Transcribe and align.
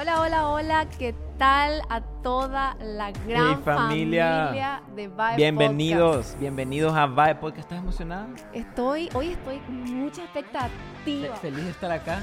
Hola, 0.00 0.22
hola, 0.22 0.48
hola, 0.48 0.88
¿qué 0.98 1.14
tal 1.36 1.82
a 1.90 2.00
toda 2.22 2.74
la 2.76 3.12
gran 3.12 3.58
Mi 3.58 3.62
familia, 3.62 4.46
familia 4.46 4.82
de 4.96 5.08
Vibe 5.08 5.36
Bienvenidos, 5.36 6.16
Podcast? 6.16 6.40
bienvenidos 6.40 6.94
a 6.94 7.06
Vibe 7.06 7.34
Podcast. 7.34 7.58
¿Estás 7.58 7.78
emocionada? 7.80 8.26
Estoy, 8.54 9.10
hoy 9.12 9.32
estoy 9.32 9.58
con 9.58 9.82
mucha 9.82 10.24
expectativa. 10.24 11.36
Feliz 11.36 11.64
de 11.64 11.70
estar 11.70 11.92
acá. 11.92 12.22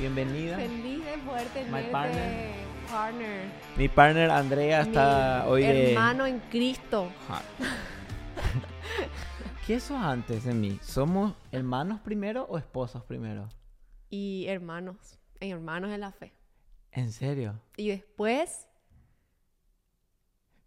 Bienvenida. 0.00 0.56
Feliz 0.56 1.04
de 1.04 1.18
poder 1.18 1.46
tenerte, 1.50 1.90
partner. 1.92 2.54
partner. 2.90 3.52
Mi 3.76 3.88
partner 3.88 4.30
Andrea 4.32 4.80
está 4.80 5.42
mi 5.44 5.52
hoy 5.52 5.62
de... 5.62 5.92
hermano 5.92 6.26
en 6.26 6.40
Cristo. 6.50 7.12
¿Qué 9.64 9.78
sos 9.78 10.02
antes 10.02 10.42
de 10.42 10.54
mí? 10.54 10.80
¿Somos 10.82 11.34
hermanos 11.52 12.00
primero 12.00 12.48
o 12.50 12.58
esposos 12.58 13.04
primero? 13.04 13.48
y 14.10 14.46
hermanos, 14.48 15.20
hermanos 15.38 15.92
en 15.92 16.00
la 16.00 16.10
fe. 16.10 16.35
¿En 16.96 17.12
serio? 17.12 17.60
Y 17.76 17.88
después... 17.90 18.66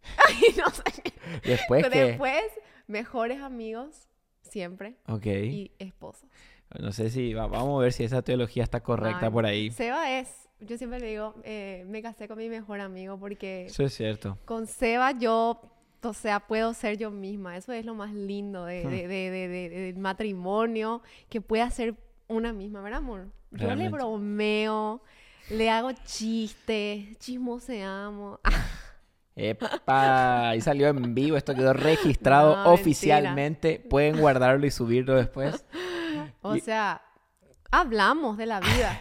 Ay, 0.26 0.54
no 0.56 0.70
sé. 0.70 0.82
Después 1.44 1.88
que... 1.88 2.04
Después, 2.04 2.42
mejores 2.86 3.40
amigos, 3.42 4.08
siempre, 4.42 4.96
Ok. 5.08 5.26
y 5.26 5.72
esposos. 5.78 6.28
No 6.78 6.92
sé 6.92 7.10
si... 7.10 7.34
va- 7.34 7.46
Vamos 7.48 7.78
a 7.80 7.82
ver 7.82 7.92
si 7.92 8.04
esa 8.04 8.22
teología 8.22 8.62
está 8.62 8.80
correcta 8.82 9.26
Ay, 9.26 9.30
por 9.32 9.44
ahí. 9.44 9.70
Seba 9.72 10.18
es, 10.18 10.48
yo 10.60 10.78
siempre 10.78 11.00
le 11.00 11.08
digo, 11.08 11.34
eh, 11.44 11.84
me 11.88 12.00
casé 12.02 12.28
con 12.28 12.38
mi 12.38 12.48
mejor 12.48 12.80
amigo 12.80 13.18
porque 13.18 13.66
Eso 13.66 13.82
es 13.84 13.94
cierto. 13.94 14.38
con 14.44 14.66
Seba 14.66 15.12
yo, 15.12 15.60
o 16.02 16.12
sea, 16.14 16.40
puedo 16.40 16.72
ser 16.74 16.96
yo 16.96 17.10
misma. 17.10 17.56
Eso 17.56 17.72
es 17.72 17.84
lo 17.84 17.94
más 17.94 18.14
lindo 18.14 18.64
de, 18.64 18.84
Hmm. 18.84 18.90
de- 18.90 19.08
de- 19.08 19.30
de- 19.30 19.48
de- 19.48 19.68
del 19.68 19.98
matrimonio, 19.98 21.02
que 21.28 21.40
pueda 21.40 21.68
ser 21.70 21.94
una 22.28 22.52
misma, 22.52 22.80
¿verdad, 22.82 23.00
amor? 23.00 23.26
Yo 23.50 23.58
le 23.58 23.64
Realmente. 23.66 23.96
bromeo, 23.96 25.02
le 25.50 25.70
hago 25.70 25.92
chistes, 26.04 27.18
chismoseamos. 27.18 28.40
Epa, 29.36 30.50
ahí 30.50 30.60
salió 30.60 30.88
en 30.88 31.14
vivo, 31.14 31.36
esto 31.36 31.54
quedó 31.54 31.72
registrado 31.72 32.50
No, 32.56 32.56
mentira. 32.64 32.70
oficialmente. 32.74 33.78
Pueden 33.88 34.20
guardarlo 34.20 34.66
y 34.66 34.70
subirlo 34.70 35.14
después. 35.14 35.64
o 36.42 36.56
Y- 36.56 36.60
sea, 36.60 37.02
hablamos 37.70 38.36
de 38.36 38.46
la 38.46 38.60
vida. 38.60 39.00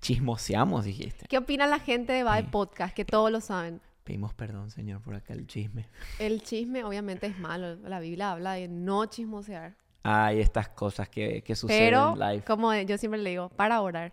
Chismoseamos, 0.00 0.84
dijiste. 0.84 1.26
¿Qué 1.26 1.38
opina 1.38 1.66
la 1.66 1.78
gente 1.78 2.12
de 2.12 2.22
Vibe 2.22 2.42
Sí. 2.42 2.48
Podcast? 2.50 2.94
Que 2.94 3.04
todos 3.04 3.30
lo 3.30 3.40
saben. 3.40 3.80
Pedimos 4.04 4.34
perdón, 4.34 4.70
señor, 4.70 5.00
por 5.00 5.14
acá 5.14 5.32
el 5.32 5.46
chisme. 5.46 5.88
El 6.18 6.42
chisme 6.42 6.84
obviamente 6.84 7.26
es 7.26 7.38
malo. 7.38 7.76
La 7.76 8.00
Biblia 8.00 8.32
habla 8.32 8.52
de 8.52 8.68
no 8.68 9.06
chismosear. 9.06 9.74
Hay 10.02 10.40
estas 10.40 10.68
cosas 10.68 11.08
que, 11.08 11.42
que 11.42 11.56
suceden 11.56 11.86
Pero, 11.86 12.12
en 12.12 12.18
live. 12.18 12.44
como 12.44 12.74
yo 12.74 12.98
siempre 12.98 13.18
le 13.20 13.30
digo, 13.30 13.48
para 13.48 13.80
orar. 13.80 14.12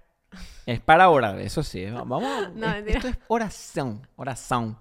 Es 0.65 0.79
para 0.79 1.09
orar, 1.09 1.39
eso 1.39 1.63
sí. 1.63 1.85
Vamos, 1.85 2.23
No, 2.55 2.71
es- 2.73 2.87
esto 2.87 3.07
es 3.07 3.17
oración, 3.27 4.07
oración. 4.15 4.77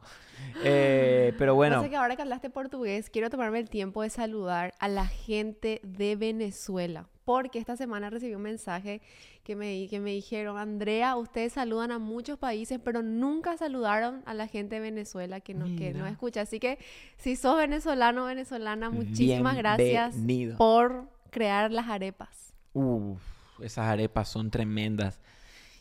Eh, 0.65 1.35
pero 1.39 1.55
bueno, 1.55 1.77
Pasa 1.77 1.89
que 1.91 1.97
ahora 1.97 2.17
que 2.17 2.23
hablaste 2.23 2.51
portugués, 2.51 3.11
quiero 3.11 3.31
tomarme 3.31 3.59
el 3.59 3.69
tiempo 3.69 4.03
de 4.03 4.11
saludar 4.11 4.75
a 4.79 4.89
la 4.89 5.07
gente 5.07 5.81
de 5.83 6.17
Venezuela. 6.17 7.07
Porque 7.25 7.59
esta 7.59 7.77
semana 7.77 8.11
recibí 8.11 8.35
un 8.35 8.43
mensaje 8.43 9.03
que 9.45 9.55
me, 9.55 9.87
que 9.89 10.01
me 10.01 10.11
dijeron, 10.11 10.57
Andrea, 10.59 11.15
ustedes 11.17 11.53
saludan 11.53 11.93
a 11.93 11.99
muchos 11.99 12.39
países, 12.39 12.81
pero 12.83 13.03
nunca 13.03 13.57
saludaron 13.57 14.23
a 14.27 14.35
la 14.35 14.49
gente 14.49 14.77
de 14.77 14.81
Venezuela 14.81 15.41
que 15.41 15.55
nos, 15.55 15.71
que 15.79 15.93
nos 15.93 16.11
escucha. 16.11 16.41
Así 16.41 16.59
que 16.59 16.79
si 17.19 17.37
sos 17.37 17.57
venezolano 17.57 18.25
o 18.25 18.27
venezolana, 18.27 18.91
muchísimas 18.91 19.57
gracias 19.57 20.17
por 20.57 21.09
crear 21.31 21.71
las 21.71 21.89
arepas. 21.89 22.53
Uf, 22.73 23.21
esas 23.63 23.87
arepas 23.87 24.29
son 24.29 24.51
tremendas. 24.51 25.21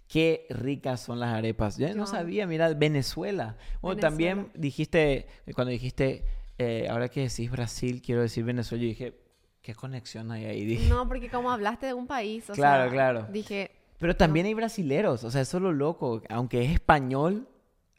Qué 0.10 0.48
ricas 0.50 1.02
son 1.02 1.20
las 1.20 1.34
arepas. 1.36 1.78
Yo 1.78 1.88
Yo 1.88 1.94
no 1.96 2.08
sabía, 2.08 2.48
mira, 2.48 2.74
Venezuela. 2.74 3.56
Bueno, 3.80 4.02
también 4.02 4.38
Venezuela. 4.38 4.60
dijiste, 4.62 5.28
cuando 5.54 5.70
dijiste, 5.72 6.26
eh, 6.58 6.88
ahora 6.90 7.10
que 7.10 7.22
decís 7.22 7.50
Brasil, 7.52 8.02
quiero 8.02 8.22
decir 8.24 8.44
Venezuela, 8.44 8.82
yo 8.82 8.88
dije, 8.90 9.14
¿qué 9.62 9.76
conexión 9.76 10.32
hay 10.32 10.46
ahí? 10.46 10.66
Dije, 10.66 10.90
No, 10.90 11.08
porque 11.08 11.30
como 11.30 11.52
hablaste 11.52 11.86
de 11.86 11.94
un 11.94 12.08
país, 12.08 12.50
o 12.50 12.54
Claro, 12.54 12.86
sea, 12.86 12.92
claro. 12.92 13.28
dije, 13.32 13.70
Pero 14.00 14.16
también 14.16 14.48
hay 14.48 14.56
brasileros, 14.56 15.24
o 15.24 15.30
sea, 15.30 15.42
eso 15.42 15.58
es 15.58 15.64
lo 15.64 15.72
loco. 15.74 16.24
Aunque 16.30 16.66
es 16.66 16.72
español, 16.72 17.48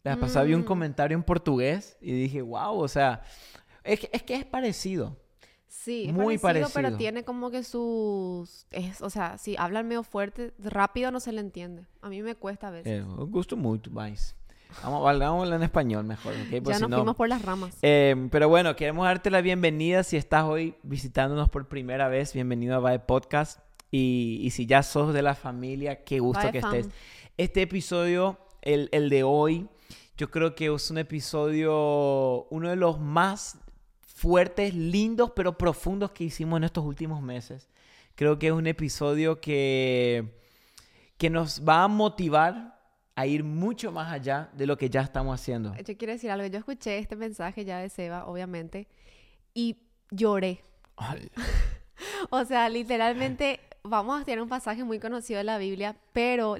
la 0.02 0.16
pasada 0.18 0.44
vi 0.46 0.54
un 0.54 0.62
Mm. 0.62 0.64
comentario 0.64 1.14
en 1.16 1.22
portugués 1.22 1.96
y 2.00 2.10
dije, 2.12 2.42
wow, 2.42 2.76
o 2.76 2.88
sea, 2.88 3.22
es 3.84 4.00
que 4.00 4.10
es, 4.12 4.22
que 4.24 4.34
es 4.34 4.44
parecido. 4.44 5.16
Sí, 5.70 6.06
es 6.08 6.12
Muy 6.12 6.36
parecido, 6.36 6.68
pero 6.74 6.96
tiene 6.96 7.22
como 7.24 7.50
que 7.52 7.62
sus... 7.62 8.66
Es, 8.72 9.00
o 9.02 9.08
sea, 9.08 9.38
si 9.38 9.56
hablan 9.56 9.86
medio 9.86 10.02
fuerte, 10.02 10.52
rápido 10.58 11.12
no 11.12 11.20
se 11.20 11.30
le 11.32 11.40
entiende. 11.40 11.86
A 12.02 12.08
mí 12.08 12.22
me 12.22 12.34
cuesta 12.34 12.68
a 12.68 12.70
veces. 12.72 13.00
Eh, 13.00 13.04
gusto 13.28 13.56
mucho, 13.56 13.88
mais. 13.92 14.34
Vamos, 14.82 15.08
hablar 15.08 15.52
en 15.52 15.62
español 15.62 16.04
mejor, 16.04 16.32
¿ok? 16.32 16.62
Pues 16.62 16.64
ya 16.64 16.74
si 16.74 16.80
nos 16.82 16.90
no- 16.90 16.96
fuimos 16.98 17.14
por 17.16 17.28
las 17.28 17.42
ramas. 17.42 17.78
Eh, 17.82 18.28
pero 18.32 18.48
bueno, 18.48 18.74
queremos 18.74 19.04
darte 19.04 19.30
la 19.30 19.40
bienvenida 19.42 20.02
si 20.02 20.16
estás 20.16 20.44
hoy 20.44 20.74
visitándonos 20.82 21.48
por 21.48 21.68
primera 21.68 22.08
vez. 22.08 22.32
Bienvenido 22.34 22.74
a 22.74 22.80
Vibe 22.80 23.04
Podcast. 23.06 23.60
Y, 23.92 24.40
y 24.42 24.50
si 24.50 24.66
ya 24.66 24.82
sos 24.82 25.14
de 25.14 25.22
la 25.22 25.36
familia, 25.36 26.02
qué 26.04 26.18
gusto 26.18 26.50
que 26.50 26.60
fam. 26.60 26.74
estés. 26.74 26.92
Este 27.36 27.62
episodio, 27.62 28.38
el, 28.62 28.88
el 28.90 29.08
de 29.08 29.22
hoy, 29.22 29.68
yo 30.16 30.30
creo 30.32 30.56
que 30.56 30.72
es 30.74 30.90
un 30.90 30.98
episodio, 30.98 32.44
uno 32.50 32.68
de 32.70 32.76
los 32.76 32.98
más 33.00 33.56
fuertes, 34.20 34.74
lindos, 34.74 35.32
pero 35.34 35.56
profundos 35.56 36.10
que 36.10 36.24
hicimos 36.24 36.58
en 36.58 36.64
estos 36.64 36.84
últimos 36.84 37.22
meses. 37.22 37.70
Creo 38.16 38.38
que 38.38 38.48
es 38.48 38.52
un 38.52 38.66
episodio 38.66 39.40
que, 39.40 40.42
que 41.16 41.30
nos 41.30 41.66
va 41.66 41.84
a 41.84 41.88
motivar 41.88 42.78
a 43.16 43.26
ir 43.26 43.44
mucho 43.44 43.92
más 43.92 44.12
allá 44.12 44.50
de 44.52 44.66
lo 44.66 44.76
que 44.76 44.90
ya 44.90 45.00
estamos 45.00 45.40
haciendo. 45.40 45.74
Yo 45.74 45.96
quiero 45.96 46.12
decir 46.12 46.30
algo. 46.30 46.46
Yo 46.48 46.58
escuché 46.58 46.98
este 46.98 47.16
mensaje 47.16 47.64
ya 47.64 47.78
de 47.78 47.88
Seba, 47.88 48.26
obviamente, 48.26 48.88
y 49.54 49.78
lloré. 50.10 50.62
O 52.30 52.44
sea, 52.46 52.68
literalmente, 52.70 53.60
vamos 53.82 54.22
a 54.22 54.24
tener 54.24 54.40
un 54.40 54.48
pasaje 54.48 54.84
muy 54.84 54.98
conocido 54.98 55.36
de 55.38 55.44
la 55.44 55.58
Biblia, 55.58 55.96
pero 56.12 56.56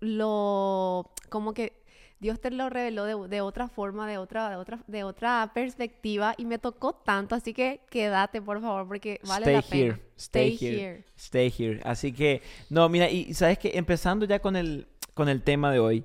lo... 0.00 1.10
como 1.30 1.54
que 1.54 1.81
Dios 2.22 2.40
te 2.40 2.52
lo 2.52 2.70
reveló 2.70 3.04
de, 3.04 3.28
de 3.28 3.40
otra 3.40 3.66
forma, 3.66 4.08
de 4.08 4.16
otra, 4.16 4.48
de, 4.48 4.54
otra, 4.54 4.78
de 4.86 5.02
otra 5.02 5.50
perspectiva, 5.52 6.36
y 6.38 6.44
me 6.44 6.56
tocó 6.56 6.92
tanto, 6.92 7.34
así 7.34 7.52
que 7.52 7.80
quédate, 7.90 8.40
por 8.40 8.60
favor, 8.60 8.86
porque 8.86 9.20
vale 9.26 9.42
stay 9.42 9.54
la 9.56 9.62
pena. 9.62 9.82
here, 9.82 10.02
stay, 10.16 10.58
here, 10.60 11.04
stay 11.16 11.52
here. 11.58 11.80
Así 11.82 12.12
que, 12.12 12.40
no, 12.70 12.88
mira, 12.88 13.10
y 13.10 13.34
sabes 13.34 13.58
que 13.58 13.72
empezando 13.74 14.24
ya 14.24 14.38
con 14.38 14.54
el, 14.54 14.86
con 15.14 15.28
el 15.28 15.42
tema 15.42 15.72
de 15.72 15.80
hoy, 15.80 16.04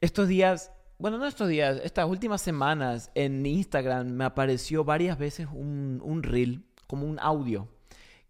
estos 0.00 0.26
días, 0.26 0.72
bueno, 0.98 1.18
no 1.18 1.26
estos 1.26 1.48
días, 1.48 1.80
estas 1.84 2.08
últimas 2.08 2.42
semanas 2.42 3.12
en 3.14 3.46
Instagram 3.46 4.08
me 4.08 4.24
apareció 4.24 4.82
varias 4.82 5.16
veces 5.18 5.46
un, 5.52 6.00
un 6.02 6.24
reel, 6.24 6.64
como 6.88 7.06
un 7.06 7.20
audio, 7.20 7.68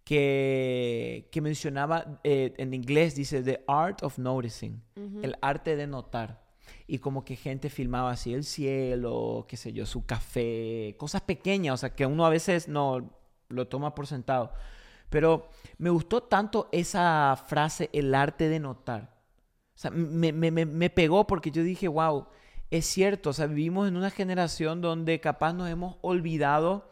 que, 0.05 1.31
que 1.33 1.41
mencionaba, 1.41 2.21
eh, 2.23 2.53
en 2.59 2.75
inglés 2.75 3.15
dice, 3.15 3.43
The 3.43 3.65
Art 3.67 4.03
of 4.03 4.19
Noticing, 4.19 4.83
el 5.23 5.39
arte 5.41 5.75
de 5.75 5.87
notar. 5.87 6.44
Y 6.87 6.99
como 6.99 7.25
que 7.25 7.37
gente 7.37 7.71
filmaba 7.71 8.11
así 8.11 8.35
el 8.35 8.45
cielo, 8.45 9.47
qué 9.49 9.57
sé 9.57 9.73
yo, 9.73 9.87
su 9.87 10.05
café, 10.05 10.95
cosas 10.99 11.23
pequeñas, 11.23 11.75
o 11.75 11.77
sea, 11.79 11.95
que 11.95 12.05
uno 12.07 12.27
a 12.27 12.31
veces 12.31 12.69
no 12.69 13.11
lo 13.49 13.69
toma 13.69 13.95
por 13.95 14.07
sentado. 14.07 14.53
Pero 15.11 15.49
me 15.79 15.91
gustó 15.91 16.23
tanto 16.23 16.69
esa 16.73 17.37
frase, 17.47 17.89
el 17.93 18.15
arte 18.15 18.49
de 18.49 18.61
notar. 18.61 19.15
O 19.75 19.79
sea, 19.79 19.91
me, 19.91 20.33
me- 20.33 20.51
me- 20.51 20.91
pegó 20.91 21.27
porque 21.27 21.51
yo 21.51 21.63
dije, 21.63 21.89
wow, 21.89 22.27
es 22.71 22.87
cierto, 22.87 23.31
o 23.31 23.33
sea, 23.33 23.47
vivimos 23.47 23.89
en 23.89 23.97
una 23.97 24.11
generación 24.11 24.81
donde 24.81 25.21
capaz 25.21 25.53
nos 25.53 25.69
hemos 25.71 25.97
olvidado 26.03 26.89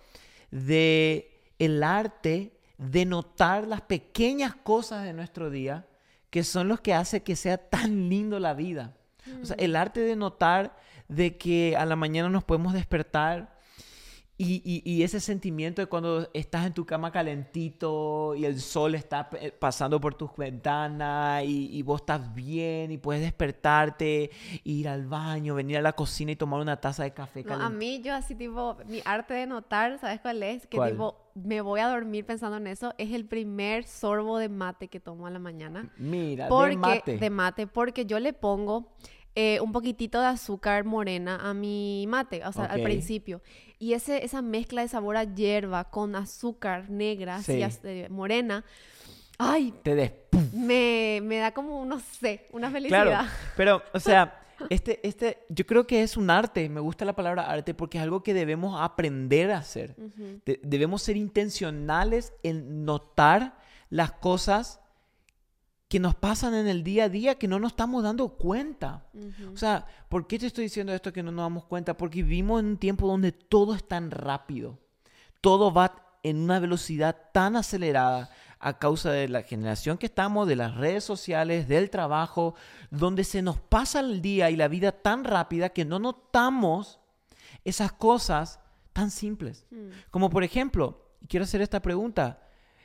de 0.50 1.30
el 1.58 1.82
arte 1.82 2.58
de 2.78 3.04
notar 3.04 3.66
las 3.66 3.82
pequeñas 3.82 4.54
cosas 4.54 5.04
de 5.04 5.12
nuestro 5.12 5.50
día 5.50 5.86
que 6.30 6.44
son 6.44 6.68
los 6.68 6.80
que 6.80 6.94
hace 6.94 7.22
que 7.22 7.36
sea 7.36 7.58
tan 7.58 8.08
lindo 8.08 8.38
la 8.40 8.54
vida. 8.54 8.96
O 9.42 9.44
sea, 9.46 9.56
el 9.58 9.76
arte 9.76 10.00
de 10.00 10.16
notar 10.16 10.76
de 11.08 11.36
que 11.36 11.76
a 11.76 11.84
la 11.86 11.96
mañana 11.96 12.28
nos 12.28 12.44
podemos 12.44 12.72
despertar 12.72 13.60
y, 14.38 14.62
y- 14.64 14.82
y 14.90 15.02
ese 15.04 15.20
sentimiento 15.20 15.82
de 15.82 15.86
cuando 15.86 16.28
estás 16.34 16.66
en 16.66 16.72
tu 16.72 16.84
cama 16.86 17.12
calentito 17.12 18.34
y 18.34 18.44
el 18.44 18.60
sol 18.60 18.94
está 18.94 19.28
eh, 19.38 19.52
pasando 19.52 20.00
por 20.00 20.14
tus 20.14 20.30
ventanas 20.36 21.44
y, 21.44 21.68
y 21.76 21.82
vos 21.82 22.00
estás 22.00 22.34
bien 22.34 22.90
y 22.90 22.98
puedes 22.98 23.22
despertarte, 23.22 24.30
ir 24.64 24.88
al 24.88 25.06
baño, 25.06 25.54
venir 25.54 25.76
a 25.78 25.82
la 25.82 25.92
cocina 25.92 26.32
y 26.32 26.36
tomar 26.36 26.60
una 26.60 26.80
taza 26.80 27.04
de 27.04 27.12
café 27.12 27.44
No, 27.44 27.54
a 27.54 27.68
mí 27.68 28.00
yo 28.02 28.14
así 28.14 28.34
tipo, 28.34 28.76
mi 28.88 29.00
arte 29.04 29.34
de 29.34 29.46
notar, 29.46 29.98
¿sabes 30.00 30.20
cuál 30.20 30.42
es? 30.42 30.66
Que 30.66 30.76
¿Cuál? 30.78 30.92
tipo, 30.92 31.16
me 31.34 31.60
voy 31.60 31.80
a 31.80 31.88
dormir 31.88 32.24
pensando 32.26 32.56
en 32.58 32.66
eso, 32.66 32.94
es 32.98 33.12
el 33.12 33.24
primer 33.24 33.84
sorbo 33.84 34.38
de 34.38 34.48
mate 34.48 34.88
que 34.88 35.00
tomo 35.00 35.26
a 35.26 35.30
la 35.30 35.38
mañana. 35.38 35.90
Mira, 35.96 36.48
Porque, 36.48 36.70
de 36.70 36.76
mate. 36.76 37.16
de 37.18 37.30
mate, 37.30 37.66
porque 37.66 38.04
yo 38.06 38.18
le 38.20 38.32
pongo 38.32 38.92
eh, 39.34 39.58
un 39.60 39.72
poquitito 39.72 40.20
de 40.20 40.26
azúcar 40.26 40.84
morena 40.84 41.36
a 41.42 41.54
mi 41.54 42.04
mate, 42.08 42.44
o 42.44 42.52
sea, 42.52 42.66
al 42.66 42.82
principio. 42.82 43.40
Y 43.78 43.94
ese, 43.94 44.24
esa 44.24 44.42
mezcla 44.42 44.82
de 44.82 44.88
sabor 44.88 45.16
a 45.16 45.24
hierba 45.24 45.84
con 45.90 46.14
azúcar 46.16 46.90
negra, 46.90 47.42
Sí. 47.42 47.60
eh, 47.84 48.08
morena, 48.10 48.64
ay, 49.38 49.72
Te 49.82 49.94
des... 49.94 50.12
me, 50.52 51.20
me 51.22 51.38
da 51.38 51.52
como, 51.52 51.84
no 51.86 51.98
sé, 51.98 52.46
una 52.52 52.70
felicidad. 52.70 53.04
Claro, 53.06 53.28
pero, 53.56 53.82
o 53.94 53.98
sea, 54.00 54.41
este, 54.70 55.06
este, 55.06 55.44
yo 55.48 55.66
creo 55.66 55.86
que 55.86 56.02
es 56.02 56.16
un 56.16 56.30
arte, 56.30 56.68
me 56.68 56.80
gusta 56.80 57.04
la 57.04 57.14
palabra 57.14 57.50
arte 57.50 57.74
porque 57.74 57.98
es 57.98 58.02
algo 58.04 58.22
que 58.22 58.34
debemos 58.34 58.80
aprender 58.80 59.50
a 59.50 59.58
hacer. 59.58 59.94
Ujú. 59.98 60.40
De- 60.44 60.60
debemos 60.62 61.02
ser 61.02 61.16
intencionales 61.16 62.32
en 62.42 62.84
notar 62.84 63.58
las 63.90 64.12
cosas 64.12 64.80
que 65.88 66.00
nos 66.00 66.14
pasan 66.14 66.54
en 66.54 66.68
el 66.68 66.82
día 66.84 67.04
a 67.04 67.08
día 67.10 67.34
que 67.34 67.46
no 67.48 67.58
nos 67.58 67.72
estamos 67.72 68.02
dando 68.02 68.30
cuenta. 68.30 69.04
Ujú. 69.12 69.52
O 69.52 69.56
sea, 69.56 69.86
¿por 70.08 70.26
qué 70.26 70.38
te 70.38 70.46
estoy 70.46 70.64
diciendo 70.64 70.92
esto 70.94 71.12
que 71.12 71.22
no 71.22 71.30
nos 71.30 71.44
damos 71.44 71.64
cuenta? 71.66 71.96
Porque 71.96 72.22
vivimos 72.22 72.60
en 72.60 72.66
un 72.66 72.76
tiempo 72.78 73.06
donde 73.06 73.32
todo 73.32 73.74
es 73.74 73.86
tan 73.86 74.10
rápido. 74.10 74.78
Todo 75.42 75.72
va 75.72 76.16
en 76.22 76.38
una 76.38 76.60
velocidad 76.60 77.14
tan 77.32 77.56
acelerada 77.56 78.30
a 78.62 78.78
causa 78.78 79.10
de 79.10 79.28
la 79.28 79.42
generación 79.42 79.98
que 79.98 80.06
estamos, 80.06 80.46
de 80.46 80.54
las 80.54 80.76
redes 80.76 81.02
sociales, 81.02 81.66
del 81.66 81.90
trabajo, 81.90 82.54
donde 82.90 83.24
se 83.24 83.42
nos 83.42 83.58
pasa 83.58 83.98
el 83.98 84.22
día 84.22 84.50
y 84.50 84.56
la 84.56 84.68
vida 84.68 84.92
tan 84.92 85.24
rápida 85.24 85.70
que 85.70 85.84
no 85.84 85.98
notamos 85.98 87.00
esas 87.64 87.92
cosas 87.92 88.60
tan 88.92 89.10
simples. 89.10 89.66
Mm. 89.70 89.88
Como 90.10 90.30
por 90.30 90.44
ejemplo, 90.44 91.02
y 91.20 91.26
quiero 91.26 91.42
hacer 91.42 91.60
esta 91.60 91.82
pregunta. 91.82 92.40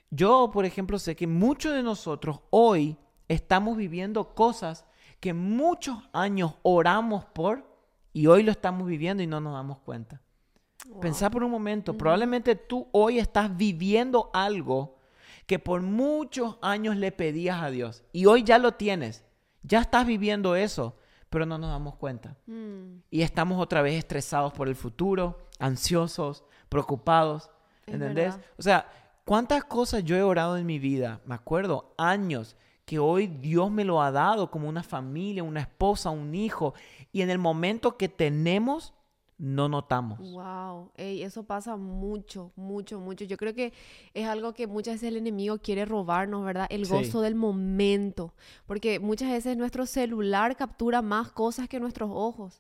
Yo, 0.10 0.50
por 0.52 0.66
ejemplo, 0.66 0.98
sé 0.98 1.16
que 1.16 1.28
muchos 1.28 1.74
de 1.76 1.84
nosotros 1.84 2.40
hoy 2.50 2.98
estamos 3.28 3.78
viviendo 3.78 4.34
cosas 4.34 4.84
que 5.20 5.34
muchos 5.34 5.98
años 6.12 6.56
oramos 6.64 7.26
por 7.26 7.66
y 8.14 8.26
hoy 8.26 8.42
lo 8.42 8.52
estamos 8.52 8.88
viviendo 8.88 9.22
y 9.22 9.28
no 9.28 9.40
nos 9.40 9.54
damos 9.54 9.78
cuenta. 9.80 10.22
Wow. 10.88 11.02
Pensá 11.02 11.30
por 11.30 11.44
un 11.44 11.52
momento, 11.52 11.96
probablemente 11.96 12.56
tú 12.56 12.88
hoy 12.92 13.20
estás 13.20 13.56
viviendo 13.56 14.32
algo 14.34 14.97
que 15.48 15.60
por 15.60 15.82
muchos 15.82 16.58
años 16.62 16.98
le 16.98 17.12
pedías 17.12 17.64
a 17.64 17.72
Dios 17.72 18.04
y 18.12 18.26
hoy 18.26 18.44
ya 18.44 18.60
lo 18.60 18.74
tienes. 18.74 19.26
Ya 19.64 19.82
estás 19.82 20.06
viviendo 20.06 20.56
eso, 20.56 20.98
pero 21.30 21.46
no 21.46 21.58
nos 21.58 21.72
damos 21.72 21.96
cuenta. 21.96 22.38
Mm. 22.46 23.00
Y 23.10 23.22
estamos 23.22 23.60
otra 23.60 23.82
vez 23.82 23.98
estresados 23.98 24.54
por 24.54 24.68
el 24.68 24.76
futuro, 24.76 25.48
ansiosos, 25.58 26.44
preocupados. 26.70 27.50
¿Entendés? 27.86 28.38
O 28.58 28.62
sea, 28.62 28.90
¿cuántas 29.26 29.64
cosas 29.64 30.04
yo 30.04 30.18
he 30.18 30.22
orado 30.22 30.58
en 30.58 30.66
mi 30.66 30.80
vida? 30.80 31.22
Me 31.26 31.36
acuerdo, 31.36 31.94
años, 31.98 32.58
que 32.86 33.00
hoy 33.00 33.28
Dios 33.28 33.72
me 33.72 33.86
lo 33.86 34.02
ha 34.02 34.12
dado 34.12 34.52
como 34.52 34.68
una 34.68 34.84
familia, 34.84 35.44
una 35.44 35.62
esposa, 35.62 36.10
un 36.10 36.36
hijo. 36.36 36.74
Y 37.14 37.22
en 37.22 37.30
el 37.30 37.38
momento 37.38 37.98
que 37.98 38.10
tenemos, 38.10 38.94
no 39.40 39.70
notamos. 39.70 40.20
Wow, 40.32 40.92
Ey, 40.98 41.22
eso 41.22 41.44
pasa 41.44 41.76
mucho, 41.76 42.52
mucho, 42.56 43.00
mucho. 43.00 43.24
Yo 43.26 43.38
creo 43.38 43.54
que 43.54 43.72
es 44.14 44.28
algo 44.28 44.54
que 44.54 44.66
muchas 44.66 44.96
veces 44.96 45.10
el 45.10 45.18
enemigo 45.18 45.60
quiere 45.60 45.86
robarnos, 45.86 46.44
¿verdad? 46.44 46.66
El 46.70 46.86
Sí. 46.86 46.92
gozo 46.92 47.22
del 47.22 47.36
momento. 47.36 48.34
Porque 48.66 49.00
muchas 49.00 49.30
veces 49.30 49.56
nuestro 49.56 49.86
celular 49.86 50.56
captura 50.56 51.02
más 51.02 51.32
cosas 51.32 51.68
que 51.70 51.80
nuestros 51.80 52.10
ojos. 52.12 52.60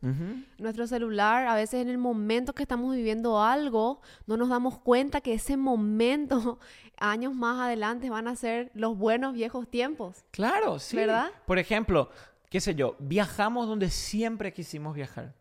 Nuestro 0.59 0.85
celular, 0.87 1.47
a 1.47 1.55
veces 1.55 1.81
en 1.81 1.89
el 1.89 1.97
momento 1.97 2.53
que 2.53 2.63
estamos 2.63 2.95
viviendo 2.95 3.41
algo, 3.41 3.99
no 4.27 4.37
nos 4.37 4.49
damos 4.49 4.77
cuenta 4.79 5.21
que 5.21 5.33
ese 5.33 5.57
momento, 5.57 6.59
años 6.99 7.33
más 7.33 7.59
adelante, 7.59 8.09
van 8.09 8.27
a 8.27 8.35
ser 8.35 8.69
los 8.75 8.97
buenos 8.97 9.33
viejos 9.33 9.67
tiempos. 9.67 10.23
Claro, 10.31 10.77
sí. 10.77 10.95
¿Verdad? 10.95 11.31
Por 11.47 11.57
ejemplo, 11.57 12.09
qué 12.51 12.61
sé 12.61 12.75
yo, 12.75 12.95
viajamos 12.99 13.67
donde 13.67 13.89
siempre 13.89 14.53
quisimos 14.53 14.93
viajar. 14.95 15.33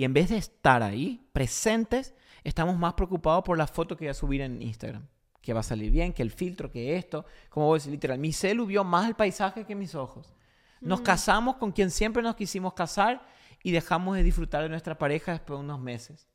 Y 0.00 0.04
en 0.04 0.14
vez 0.14 0.30
de 0.30 0.38
estar 0.38 0.82
ahí, 0.82 1.28
presentes, 1.34 2.14
estamos 2.42 2.74
más 2.78 2.94
preocupados 2.94 3.44
por 3.44 3.58
la 3.58 3.66
foto 3.66 3.98
que 3.98 4.06
voy 4.06 4.10
a 4.10 4.14
subir 4.14 4.40
en 4.40 4.62
Instagram. 4.62 5.06
Que 5.42 5.52
va 5.52 5.60
a 5.60 5.62
salir 5.62 5.90
bien, 5.90 6.14
que 6.14 6.22
el 6.22 6.30
filtro, 6.30 6.70
que 6.70 6.96
esto. 6.96 7.26
Como 7.50 7.66
voy 7.66 7.76
a 7.76 7.80
decir, 7.80 7.92
literal, 7.92 8.18
mi 8.18 8.32
celu 8.32 8.64
vio 8.64 8.82
más 8.82 9.06
el 9.06 9.14
paisaje 9.14 9.66
que 9.66 9.74
mis 9.74 9.94
ojos. 9.94 10.32
Nos 10.80 11.02
casamos 11.02 11.56
con 11.56 11.72
quien 11.72 11.90
siempre 11.90 12.22
nos 12.22 12.34
quisimos 12.34 12.72
casar 12.72 13.26
y 13.62 13.72
dejamos 13.72 14.16
de 14.16 14.22
disfrutar 14.22 14.62
de 14.62 14.70
nuestra 14.70 14.96
pareja 14.96 15.32
después 15.32 15.58
de 15.58 15.64
unos 15.66 15.78
meses. 15.80 16.30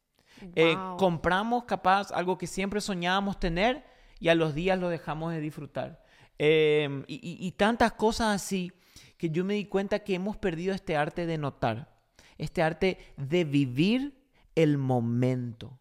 Eh, 0.54 0.78
compramos 1.00 1.64
capaz 1.64 2.12
algo 2.12 2.38
que 2.38 2.46
siempre 2.46 2.82
soñábamos 2.82 3.40
tener 3.40 3.84
y 4.20 4.28
a 4.30 4.36
los 4.36 4.54
días 4.54 4.78
lo 4.78 4.90
dejamos 4.90 5.32
de 5.34 5.40
disfrutar. 5.42 6.04
Eh, 6.38 7.04
y, 7.08 7.16
y- 7.16 7.48
y 7.48 7.52
tantas 7.54 7.94
cosas 7.94 8.28
así 8.36 8.72
que 9.18 9.32
yo 9.32 9.44
me 9.44 9.56
di 9.56 9.66
cuenta 9.66 10.04
que 10.04 10.14
hemos 10.14 10.38
perdido 10.38 10.76
este 10.76 10.96
arte 10.96 11.26
de 11.26 11.40
notar, 11.40 11.95
este 12.38 12.62
arte 12.62 12.98
de 13.18 13.44
vivir 13.44 14.18
el 14.56 14.78
momento, 14.78 15.80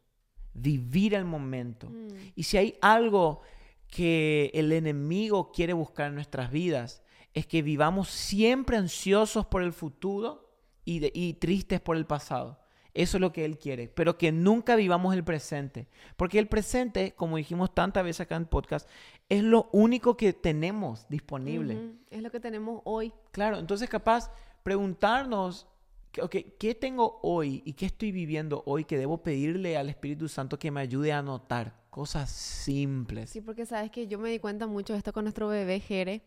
vivir 0.53 1.15
el 1.15 1.25
momento. 1.25 1.91
Mm. 1.91 2.09
Y 2.37 2.43
si 2.45 2.57
hay 2.57 2.79
algo 2.81 3.41
que 3.89 4.51
el 4.55 4.73
enemigo 4.73 5.53
quiere 5.53 5.73
buscar 5.73 6.09
en 6.09 6.15
nuestras 6.15 6.51
vidas, 6.51 7.03
es 7.33 7.47
que 7.47 7.63
vivamos 7.63 8.09
siempre 8.09 8.77
ansiosos 8.77 9.47
por 9.47 9.63
el 9.63 9.73
futuro 9.73 10.53
y, 10.85 10.99
de- 11.01 11.13
y 11.15 11.35
tristes 11.35 11.81
por 11.81 11.97
el 11.97 12.07
pasado. 12.07 12.61
Eso 12.93 13.17
es 13.17 13.21
lo 13.21 13.33
que 13.33 13.45
él 13.45 13.59
quiere, 13.59 13.89
pero 13.89 14.17
que 14.17 14.31
nunca 14.31 14.77
vivamos 14.77 15.15
el 15.15 15.25
presente. 15.25 15.89
Porque 16.17 16.39
el 16.39 16.47
presente, 16.47 17.13
como 17.17 17.37
dijimos 17.37 17.75
tantas 17.75 18.05
veces 18.05 18.21
acá 18.21 18.37
en 18.37 18.43
el 18.43 18.49
podcast, 18.49 18.89
es 19.29 19.43
lo 19.43 19.69
único 19.73 20.17
que 20.17 20.33
tenemos 20.33 21.09
disponible. 21.09 21.95
Es 22.11 22.23
lo 22.23 22.31
que 22.31 22.39
tenemos 22.39 22.83
hoy. 22.85 23.13
Claro, 23.33 23.59
entonces 23.59 23.89
capaz 23.89 24.31
preguntarnos, 24.63 25.67
que- 26.15 26.23
ok, 26.23 26.37
¿qué 26.59 26.75
tengo 26.75 27.19
hoy 27.23 27.63
y 27.67 27.75
qué 27.75 27.87
estoy 27.87 28.13
viviendo 28.13 28.63
hoy 28.67 28.85
que 28.85 28.97
debo 28.97 29.19
pedirle 29.23 29.77
al 29.77 29.89
Espíritu 29.91 30.29
Santo 30.29 30.59
que 30.59 30.71
me 30.71 30.81
ayude 30.81 31.13
a 31.13 31.21
notar? 31.23 31.83
Cosas 31.91 32.31
simples. 32.31 33.31
Sí, 33.31 33.41
porque 33.41 33.67
sabes 33.67 33.91
que 33.91 34.07
yo 34.07 34.19
me 34.19 34.31
di 34.31 34.39
cuenta 34.39 34.67
mucho 34.67 34.93
de 34.95 34.99
esto 34.99 35.13
con 35.13 35.25
nuestro 35.25 35.49
bebé 35.49 35.81
Jere. 35.81 36.23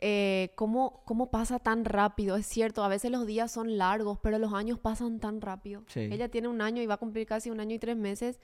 eh, 0.00 0.50
cómo, 0.56 1.02
cómo 1.06 1.30
pasa 1.30 1.58
tan 1.60 1.84
rápido. 1.84 2.36
Es 2.36 2.46
cierto, 2.46 2.82
a 2.84 2.88
veces 2.88 3.10
los 3.12 3.26
días 3.26 3.50
son 3.52 3.78
largos, 3.78 4.18
pero 4.22 4.38
los 4.38 4.52
años 4.52 4.78
pasan 4.78 5.20
tan 5.20 5.40
rápido. 5.40 5.84
Sí. 5.86 6.00
Ella 6.00 6.28
tiene 6.28 6.48
un 6.48 6.60
año 6.60 6.82
y 6.82 6.86
va 6.86 6.94
a 6.94 6.98
cumplir 6.98 7.26
casi 7.26 7.48
un 7.50 7.60
año 7.60 7.74
y 7.76 7.78
tres 7.78 7.96
meses. 7.96 8.40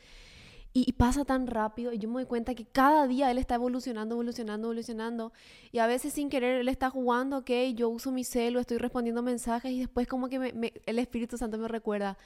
Y, 0.73 0.85
y 0.89 0.93
pasa 0.93 1.25
tan 1.25 1.47
rápido. 1.49 1.93
Y 1.93 1.99
yo 1.99 2.09
me 2.09 2.15
doy 2.15 2.27
cuenta 2.27 2.55
que 2.55 2.65
cada 2.65 3.09
día 3.09 3.31
él 3.31 3.39
está 3.39 3.57
evolucionando, 3.57 4.15
evolucionando, 4.15 4.69
evolucionando. 4.69 5.33
Y 5.73 5.79
a 5.79 5.87
veces 5.89 6.13
sin 6.13 6.29
querer 6.31 6.61
él 6.61 6.69
está 6.69 6.91
jugando, 6.91 7.39
ok, 7.39 7.51
yo 7.75 7.89
uso 7.89 8.13
mi 8.13 8.23
celo, 8.25 8.61
estoy 8.61 8.79
respondiendo 8.79 9.23
mensajes 9.23 9.73
y 9.73 9.81
después 9.81 10.07
como 10.07 10.29
que 10.29 10.39
me- 10.39 10.53
me- 10.53 10.73
el 10.87 10.99
Espíritu 11.01 11.37
Santo 11.37 11.59
me 11.59 11.67
recuerda, 11.67 12.17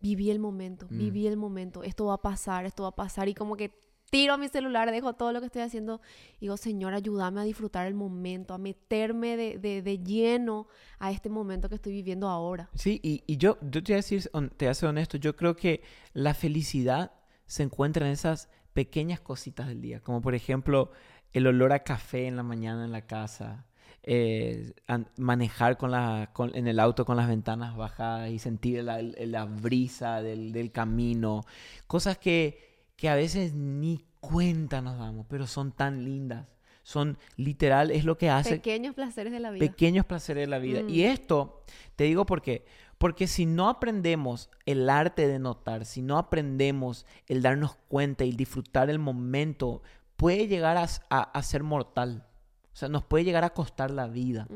viví 0.00 0.30
el 0.30 0.38
momento, 0.38 0.86
Mm. 0.88 0.96
viví 0.98 1.26
el 1.26 1.36
momento, 1.36 1.82
esto 1.82 2.04
va 2.06 2.14
a 2.14 2.22
pasar, 2.22 2.64
esto 2.66 2.84
va 2.84 2.90
a 2.90 2.94
pasar. 2.94 3.28
Y 3.28 3.34
como 3.34 3.56
que 3.56 3.72
tiro 4.10 4.38
mi 4.38 4.48
celular, 4.48 4.90
dejo 4.92 5.14
todo 5.14 5.32
lo 5.32 5.40
que 5.40 5.46
estoy 5.46 5.62
haciendo 5.62 6.00
y 6.36 6.42
digo, 6.42 6.56
Señor, 6.56 6.94
ayúdame 6.94 7.40
a 7.40 7.44
disfrutar 7.44 7.86
el 7.88 7.94
momento, 7.94 8.54
a 8.54 8.58
meterme 8.58 9.36
de, 9.36 9.58
de- 9.58 9.82
de 9.82 9.98
lleno 9.98 10.68
a 11.00 11.10
este 11.10 11.28
momento 11.28 11.68
que 11.68 11.74
estoy 11.74 11.92
viviendo 11.94 12.28
ahora. 12.28 12.70
Sí, 12.74 13.00
y, 13.02 13.24
y 13.26 13.38
yo, 13.38 13.58
yo 13.60 13.82
te 13.82 13.92
voy 13.92 13.94
a 13.94 13.96
decir, 13.96 14.22
te 14.56 14.64
voy 14.66 14.70
a 14.70 14.74
ser 14.74 14.88
honesto, 14.88 15.16
yo 15.18 15.34
creo 15.34 15.56
que 15.56 15.82
la 16.12 16.32
felicidad 16.32 17.10
se 17.48 17.64
encuentra 17.64 18.06
en 18.06 18.12
esas 18.12 18.48
pequeñas 18.72 19.18
cositas 19.18 19.66
del 19.66 19.80
día, 19.80 19.98
como 20.00 20.20
por 20.22 20.36
ejemplo 20.36 20.92
el 21.32 21.46
olor 21.48 21.72
a 21.72 21.80
café 21.80 22.26
en 22.28 22.36
la 22.36 22.44
mañana 22.44 22.84
en 22.84 22.92
la 22.92 23.06
casa, 23.06 23.66
eh, 24.04 24.72
an- 24.86 25.08
manejar 25.18 25.76
con 25.76 25.90
la, 25.90 26.30
con- 26.32 26.54
en 26.54 26.68
el 26.68 26.78
auto 26.78 27.04
con 27.04 27.16
las 27.16 27.26
ventanas 27.28 27.76
bajadas 27.76 28.30
y 28.30 28.38
sentir 28.38 28.84
la, 28.84 29.02
la 29.02 29.44
brisa 29.44 30.22
del, 30.22 30.52
del 30.52 30.70
camino, 30.70 31.42
cosas 31.86 32.16
que, 32.18 32.86
que 32.96 33.08
a 33.08 33.14
veces 33.16 33.52
ni 33.54 34.04
cuenta 34.20 34.80
nos 34.80 34.98
damos, 34.98 35.26
pero 35.28 35.46
son 35.46 35.72
tan 35.72 36.04
lindas, 36.04 36.46
son 36.82 37.18
literal, 37.36 37.90
es 37.90 38.04
lo 38.04 38.16
que 38.16 38.30
hace 38.30 38.56
Pequeños 38.56 38.94
placeres 38.94 39.32
de 39.32 39.40
la 39.40 39.50
vida. 39.50 39.66
pequeños 39.66 40.06
placeres 40.06 40.42
de 40.42 40.46
la 40.50 40.58
vida. 40.58 40.82
Mm. 40.82 40.88
Y 40.88 41.02
esto, 41.02 41.62
te 41.96 42.04
digo 42.04 42.24
por 42.24 42.40
qué. 42.40 42.64
Porque 42.98 43.26
si 43.28 43.46
no 43.46 43.68
aprendemos 43.68 44.50
el 44.66 44.90
arte 44.90 45.26
de 45.28 45.38
notar, 45.38 45.84
si 45.84 46.02
no 46.02 46.18
aprendemos 46.18 47.06
el 47.26 47.42
darnos 47.42 47.76
cuenta 47.88 48.24
y 48.24 48.32
disfrutar 48.32 48.90
el 48.90 48.98
momento, 48.98 49.82
puede 50.16 50.48
llegar 50.48 50.76
a, 50.76 50.84
s- 50.84 51.00
a- 51.10 51.22
a 51.22 51.42
ser 51.42 51.62
mortal. 51.62 52.26
O 52.72 52.76
sea, 52.78 52.88
nos 52.88 53.04
puede 53.04 53.24
llegar 53.24 53.44
a 53.44 53.50
costar 53.54 53.90
la 53.90 54.06
vida. 54.08 54.46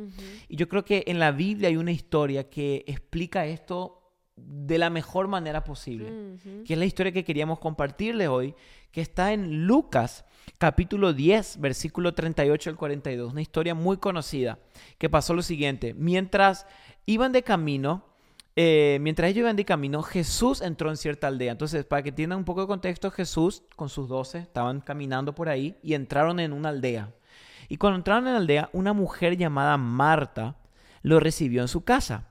Y 0.48 0.56
yo 0.56 0.68
creo 0.68 0.84
que 0.84 1.04
en 1.06 1.18
la 1.18 1.30
Biblia 1.32 1.68
hay 1.68 1.76
una 1.76 1.92
historia 1.92 2.48
que 2.50 2.84
explica 2.86 3.46
esto 3.46 3.98
de 4.36 4.78
la 4.78 4.90
mejor 4.90 5.28
manera 5.28 5.62
posible 5.62 6.08
que 6.64 6.72
es 6.72 6.78
la 6.78 6.84
historia 6.86 7.12
que 7.12 7.22
queríamos 7.24 7.58
compartirles 7.58 8.28
hoy, 8.28 8.54
que 8.90 9.00
está 9.02 9.32
en 9.32 9.66
Lucas 9.66 10.24
capítulo 10.58 11.12
10, 11.12 11.60
versículo 11.60 12.14
38 12.14 12.70
al 12.70 12.76
42, 12.76 13.30
una 13.32 13.42
historia 13.42 13.74
muy 13.74 13.98
conocida, 13.98 14.58
que 14.98 15.10
pasó 15.10 15.34
lo 15.34 15.42
siguiente, 15.42 15.92
mientras 15.94 16.66
iban 17.06 17.30
de 17.32 17.42
camino, 17.42 18.04
eh, 18.54 18.98
mientras 19.00 19.30
ellos 19.30 19.40
iban 19.40 19.56
de 19.56 19.64
camino, 19.64 20.02
Jesús 20.02 20.60
entró 20.60 20.90
en 20.90 20.96
cierta 20.96 21.28
aldea. 21.28 21.52
Entonces, 21.52 21.84
para 21.84 22.02
que 22.02 22.12
tengan 22.12 22.38
un 22.38 22.44
poco 22.44 22.60
de 22.62 22.66
contexto, 22.66 23.10
Jesús 23.10 23.62
con 23.76 23.88
sus 23.88 24.08
doce 24.08 24.38
estaban 24.38 24.80
caminando 24.80 25.34
por 25.34 25.48
ahí 25.48 25.76
y 25.82 25.94
entraron 25.94 26.38
en 26.40 26.52
una 26.52 26.68
aldea. 26.68 27.14
Y 27.68 27.78
cuando 27.78 27.96
entraron 27.96 28.26
en 28.26 28.34
la 28.34 28.38
aldea, 28.40 28.70
una 28.72 28.92
mujer 28.92 29.36
llamada 29.36 29.76
Marta 29.78 30.56
lo 31.02 31.18
recibió 31.20 31.62
en 31.62 31.68
su 31.68 31.84
casa. 31.84 32.28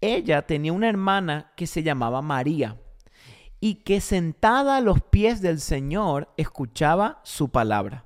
Ella 0.00 0.42
tenía 0.42 0.72
una 0.72 0.88
hermana 0.88 1.52
que 1.56 1.66
se 1.66 1.82
llamaba 1.82 2.22
María 2.22 2.76
y 3.60 3.76
que 3.76 4.00
sentada 4.00 4.76
a 4.76 4.80
los 4.80 5.00
pies 5.00 5.40
del 5.40 5.60
Señor 5.60 6.28
escuchaba 6.36 7.20
su 7.22 7.48
palabra. 7.50 8.04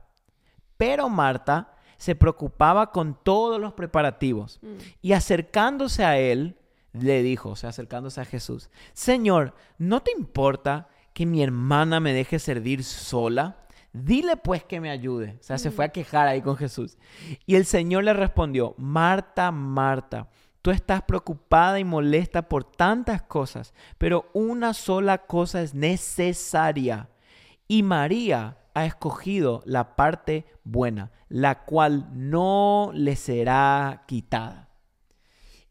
Pero 0.77 1.09
Marta 1.09 1.73
se 1.97 2.15
preocupaba 2.15 2.93
con 2.93 3.19
todos 3.25 3.61
los 3.61 3.73
preparativos 3.73 4.61
Mm. 4.63 4.77
y 5.03 5.13
acercándose 5.13 6.05
a 6.05 6.17
él, 6.19 6.58
le 7.01 7.23
dijo, 7.23 7.51
o 7.51 7.57
sea, 7.57 7.71
acercándose 7.71 8.21
a 8.21 8.25
Jesús, 8.25 8.71
Señor, 8.93 9.55
¿no 9.79 10.03
te 10.03 10.13
importa 10.13 10.89
que 11.13 11.27
mi 11.27 11.43
hermana 11.43 12.01
me 12.01 12.13
deje 12.13 12.39
servir 12.39 12.85
sola? 12.85 13.67
Dile 13.93 14.37
pues 14.37 14.65
que 14.65 14.81
me 14.81 14.91
ayude. 14.91 15.39
O 15.41 15.43
sea, 15.43 15.59
se 15.59 15.71
fue 15.71 15.87
a 15.87 15.89
quejar 15.89 16.29
ahí 16.29 16.43
con 16.43 16.57
Jesús. 16.57 16.99
Y 17.47 17.57
el 17.57 17.65
Señor 17.65 18.05
le 18.05 18.13
respondió, 18.13 18.75
Marta, 18.77 19.51
Marta, 19.51 20.29
tú 20.63 20.71
estás 20.71 21.03
preocupada 21.03 21.81
y 21.81 21.85
molesta 21.85 22.49
por 22.49 22.65
tantas 22.65 23.23
cosas, 23.23 23.73
pero 23.97 24.31
una 24.35 24.75
sola 24.75 25.27
cosa 25.27 25.63
es 25.63 25.75
necesaria. 25.75 27.09
Y 27.67 27.83
María 27.83 28.59
ha 28.75 28.85
escogido 28.87 29.63
la 29.65 29.97
parte 29.97 30.47
buena, 30.65 31.11
la 31.29 31.65
cual 31.65 32.09
no 32.13 32.91
le 32.95 33.17
será 33.17 34.05
quitada. 34.07 34.69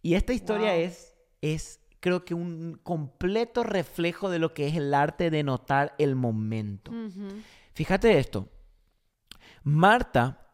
Y 0.01 0.15
esta 0.15 0.33
historia 0.33 0.71
Wow. 0.71 0.81
es, 0.81 1.16
es, 1.41 1.79
creo 1.99 2.25
que 2.25 2.33
un 2.33 2.79
completo 2.83 3.63
reflejo 3.63 4.29
de 4.29 4.39
lo 4.39 4.53
que 4.53 4.67
es 4.67 4.75
el 4.75 4.93
arte 4.93 5.29
de 5.29 5.43
notar 5.43 5.95
el 5.97 6.15
momento. 6.15 6.91
Fíjate 7.73 8.17
esto. 8.17 8.49
Marta 9.63 10.47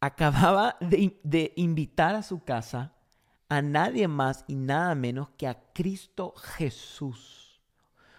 acababa 0.00 0.76
de, 0.80 1.18
de 1.22 1.52
invitar 1.56 2.14
a 2.14 2.22
su 2.22 2.44
casa 2.44 2.92
a 3.48 3.60
nadie 3.60 4.08
más 4.08 4.44
y 4.48 4.56
nada 4.56 4.94
menos 4.94 5.28
que 5.36 5.46
a 5.46 5.62
Cristo 5.74 6.32
Jesús. 6.36 7.60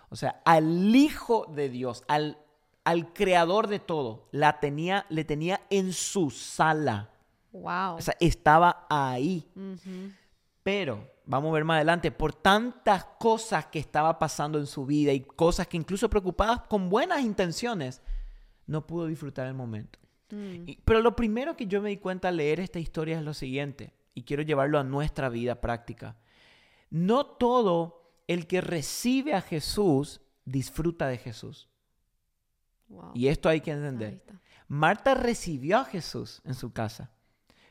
O 0.10 0.16
sea, 0.16 0.42
al 0.46 0.96
Hijo 0.96 1.48
de 1.56 1.70
Dios, 1.70 2.04
al, 2.08 2.38
al 2.84 3.14
Creador 3.14 3.68
de 3.68 3.80
todo. 3.80 4.28
La 4.32 4.60
tenía, 4.60 5.08
le 5.10 5.26
tenía 5.26 5.62
en 5.72 5.92
su 5.92 6.30
sala. 6.30 7.10
Wow. 7.52 7.96
O 7.96 8.02
sea, 8.02 8.16
estaba 8.20 8.86
ahí. 8.92 9.48
Pero, 10.64 11.12
vamos 11.26 11.50
a 11.50 11.54
ver 11.54 11.66
más 11.66 11.76
adelante, 11.76 12.12
por 12.12 12.34
tantas 12.34 13.06
cosas 13.20 13.68
que 13.68 13.80
estaba 13.80 14.18
pasando 14.18 14.58
en 14.58 14.66
su 14.66 14.86
vida 14.86 15.12
y 15.12 15.22
cosas 15.22 15.68
que 15.68 15.78
incluso 15.78 16.10
preocupadas 16.10 16.62
con 16.62 16.90
buenas 16.90 17.22
intenciones, 17.22 18.02
no 18.66 18.88
pudo 18.88 19.08
disfrutar 19.08 19.48
el 19.48 19.54
momento. 19.54 20.00
Mm. 20.32 20.70
Y- 20.70 20.80
pero 20.86 21.02
lo 21.02 21.16
primero 21.16 21.56
que 21.58 21.68
yo 21.68 21.82
me 21.82 21.90
di 21.90 21.98
cuenta 21.98 22.30
al 22.30 22.38
leer 22.38 22.60
esta 22.60 22.80
historia 22.80 23.18
es 23.18 23.24
lo 23.24 23.34
siguiente, 23.34 23.94
y 24.14 24.24
quiero 24.24 24.44
llevarlo 24.44 24.80
a 24.80 24.84
nuestra 24.84 25.30
vida 25.30 25.60
práctica. 25.60 26.18
No 26.90 27.26
todo 27.26 28.12
el 28.28 28.48
que 28.48 28.62
recibe 28.62 29.34
a 29.34 29.42
Jesús 29.42 30.22
disfruta 30.46 31.08
de 31.08 31.18
Jesús. 31.18 31.70
Wow. 32.88 33.12
Y 33.16 33.28
esto 33.28 33.50
hay 33.50 33.62
que 33.62 33.72
entender. 33.72 34.24
Marta 34.68 35.14
recibió 35.14 35.80
a 35.80 35.86
Jesús 35.86 36.42
en 36.46 36.54
su 36.54 36.72
casa, 36.72 37.12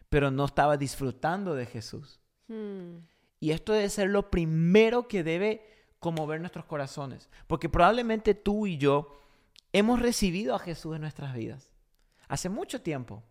pero 0.09 0.31
no 0.31 0.45
estaba 0.45 0.77
disfrutando 0.77 1.55
de 1.55 1.67
Jesús. 1.67 2.21
Hmm. 2.53 3.07
Y 3.41 3.51
esto 3.51 3.73
debe 3.73 3.89
ser 3.89 4.11
lo 4.11 4.31
primero 4.31 5.09
que 5.09 5.25
debe 5.25 5.67
conmover 5.99 6.41
nuestros 6.41 6.67
corazones. 6.67 7.31
Porque 7.47 7.69
probablemente 7.69 8.35
tú 8.35 8.67
y 8.67 8.77
yo 8.77 9.19
hemos 9.73 10.01
recibido 10.01 10.55
a 10.55 10.59
Jesús 10.59 10.95
en 10.95 11.01
nuestras 11.01 11.35
vidas. 11.35 11.73
Hace 12.29 12.49
mucho 12.49 12.83
tiempo. 12.83 13.23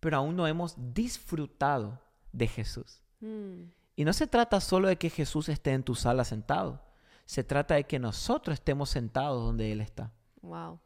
Pero 0.00 0.18
aún 0.18 0.36
no 0.36 0.46
hemos 0.46 0.74
disfrutado 0.94 2.00
de 2.32 2.48
Jesús. 2.48 3.02
Hmm. 3.20 3.64
Y 3.94 4.04
no 4.04 4.12
se 4.12 4.26
trata 4.26 4.60
solo 4.60 4.88
de 4.88 4.96
que 4.96 5.10
Jesús 5.10 5.48
esté 5.48 5.72
en 5.72 5.82
tu 5.82 5.94
sala 5.94 6.24
sentado. 6.24 6.82
Se 7.24 7.44
trata 7.44 7.74
de 7.74 7.84
que 7.84 7.98
nosotros 7.98 8.54
estemos 8.54 8.90
sentados 8.90 9.42
donde 9.42 9.72
Él 9.72 9.80
está. 9.80 10.12
Wow. 10.42 10.80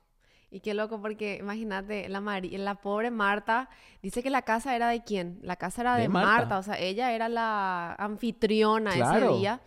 Y 0.52 0.60
qué 0.60 0.74
loco 0.74 1.00
porque 1.00 1.36
imagínate, 1.40 2.08
la, 2.08 2.20
Mari- 2.20 2.56
la 2.58 2.74
pobre 2.74 3.10
Marta 3.10 3.68
dice 4.02 4.22
que 4.22 4.30
la 4.30 4.42
casa 4.42 4.74
era 4.74 4.88
de 4.88 5.04
quién? 5.04 5.38
La 5.42 5.54
casa 5.56 5.82
era 5.82 5.94
de, 5.96 6.02
De 6.02 6.08
Marta. 6.08 6.30
Marta. 6.30 6.58
o 6.58 6.62
sea, 6.64 6.78
ella 6.78 7.12
era 7.12 7.28
la 7.28 7.94
anfitriona 7.94 8.90
Claro. 8.92 9.30
ese 9.30 9.38
día. 9.38 9.60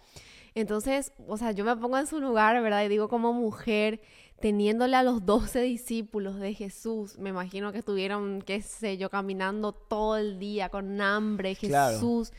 Entonces, 0.56 1.14
o 1.28 1.38
sea, 1.38 1.52
yo 1.52 1.64
me 1.66 1.76
pongo 1.78 1.98
en 1.98 2.06
su 2.06 2.20
lugar, 2.20 2.62
¿verdad? 2.62 2.84
Y 2.84 2.90
digo 2.90 3.08
como 3.10 3.34
mujer, 3.34 4.02
teniéndole 4.40 4.96
a 4.98 5.04
los 5.04 5.26
doce 5.26 5.62
discípulos 5.62 6.38
de 6.40 6.54
Jesús, 6.54 7.18
me 7.18 7.30
imagino 7.30 7.72
que 7.72 7.78
estuvieron, 7.80 8.42
qué 8.42 8.62
sé 8.62 8.98
yo, 8.98 9.10
caminando 9.10 9.72
todo 9.72 10.18
el 10.18 10.38
día 10.38 10.70
con 10.70 11.00
hambre, 11.02 11.56
Claro. 11.56 11.94
Jesús. 11.94 12.34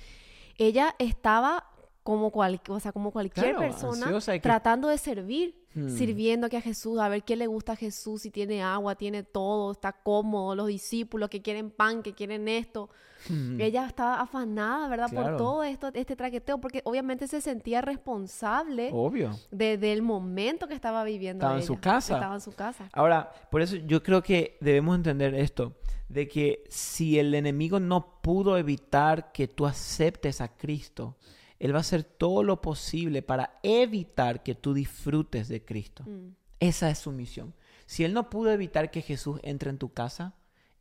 Ella 0.58 0.94
estaba 0.98 1.70
como, 2.02 2.30
cual, 2.30 2.60
o 2.68 2.78
sea, 2.78 2.92
como 2.92 3.10
cualquier 3.10 3.46
Claro, 3.56 3.60
persona 3.60 4.04
ansiosa 4.06 4.34
que- 4.34 4.40
tratando 4.40 4.88
de 4.88 4.98
servir 4.98 5.63
Hmm. 5.74 5.88
sirviendo 5.88 6.48
que 6.48 6.56
a 6.56 6.60
Jesús, 6.60 7.00
a 7.00 7.08
ver 7.08 7.24
qué 7.24 7.34
le 7.34 7.48
gusta 7.48 7.72
a 7.72 7.76
Jesús, 7.76 8.22
si 8.22 8.30
tiene 8.30 8.62
agua, 8.62 8.94
tiene 8.94 9.24
todo, 9.24 9.72
está 9.72 9.92
cómodo, 9.92 10.54
los 10.54 10.68
discípulos 10.68 11.28
que 11.28 11.42
quieren 11.42 11.70
pan, 11.70 12.02
que 12.02 12.12
quieren 12.14 12.46
esto. 12.46 12.88
Hmm. 13.28 13.60
Ella 13.60 13.86
estaba 13.86 14.20
afanada, 14.20 14.86
¿verdad? 14.88 15.08
Claro. 15.10 15.28
Por 15.30 15.36
todo 15.36 15.64
esto, 15.64 15.90
este 15.94 16.14
traqueteo, 16.14 16.58
porque 16.58 16.80
obviamente 16.84 17.26
se 17.26 17.40
sentía 17.40 17.80
responsable 17.80 18.90
Obvio. 18.92 19.30
de- 19.50 19.78
del 19.78 20.02
momento 20.02 20.68
que 20.68 20.74
estaba 20.74 21.02
viviendo. 21.04 21.44
Estaba 21.44 21.58
en 21.60 21.66
su 21.66 21.80
casa. 21.80 22.14
Estaba 22.14 22.34
en 22.34 22.40
su 22.40 22.52
casa. 22.54 22.88
Ahora, 22.92 23.32
por 23.50 23.62
eso 23.62 23.76
yo 23.76 24.02
creo 24.02 24.22
que 24.22 24.56
debemos 24.60 24.94
entender 24.96 25.34
esto, 25.34 25.72
de 26.08 26.28
que 26.28 26.64
si 26.68 27.18
el 27.18 27.34
enemigo 27.34 27.80
no 27.80 28.20
pudo 28.20 28.58
evitar 28.58 29.32
que 29.32 29.48
tú 29.48 29.66
aceptes 29.66 30.40
a 30.40 30.48
Cristo, 30.48 31.16
él 31.64 31.72
va 31.72 31.78
a 31.78 31.80
hacer 31.80 32.04
todo 32.04 32.42
lo 32.42 32.60
posible 32.60 33.22
para 33.22 33.58
evitar 33.62 34.42
que 34.42 34.54
tú 34.54 34.74
disfrutes 34.74 35.48
de 35.48 35.64
Cristo. 35.64 36.04
Mm, 36.04 36.34
Esa 36.60 36.90
es 36.90 36.98
su 36.98 37.10
misión. 37.10 37.54
Si 37.86 38.04
él 38.04 38.12
no 38.12 38.28
pudo 38.28 38.50
evitar 38.50 38.90
que 38.90 39.00
Jesús 39.00 39.40
entre 39.42 39.70
en 39.70 39.78
tu 39.78 39.94
casa, 39.94 40.34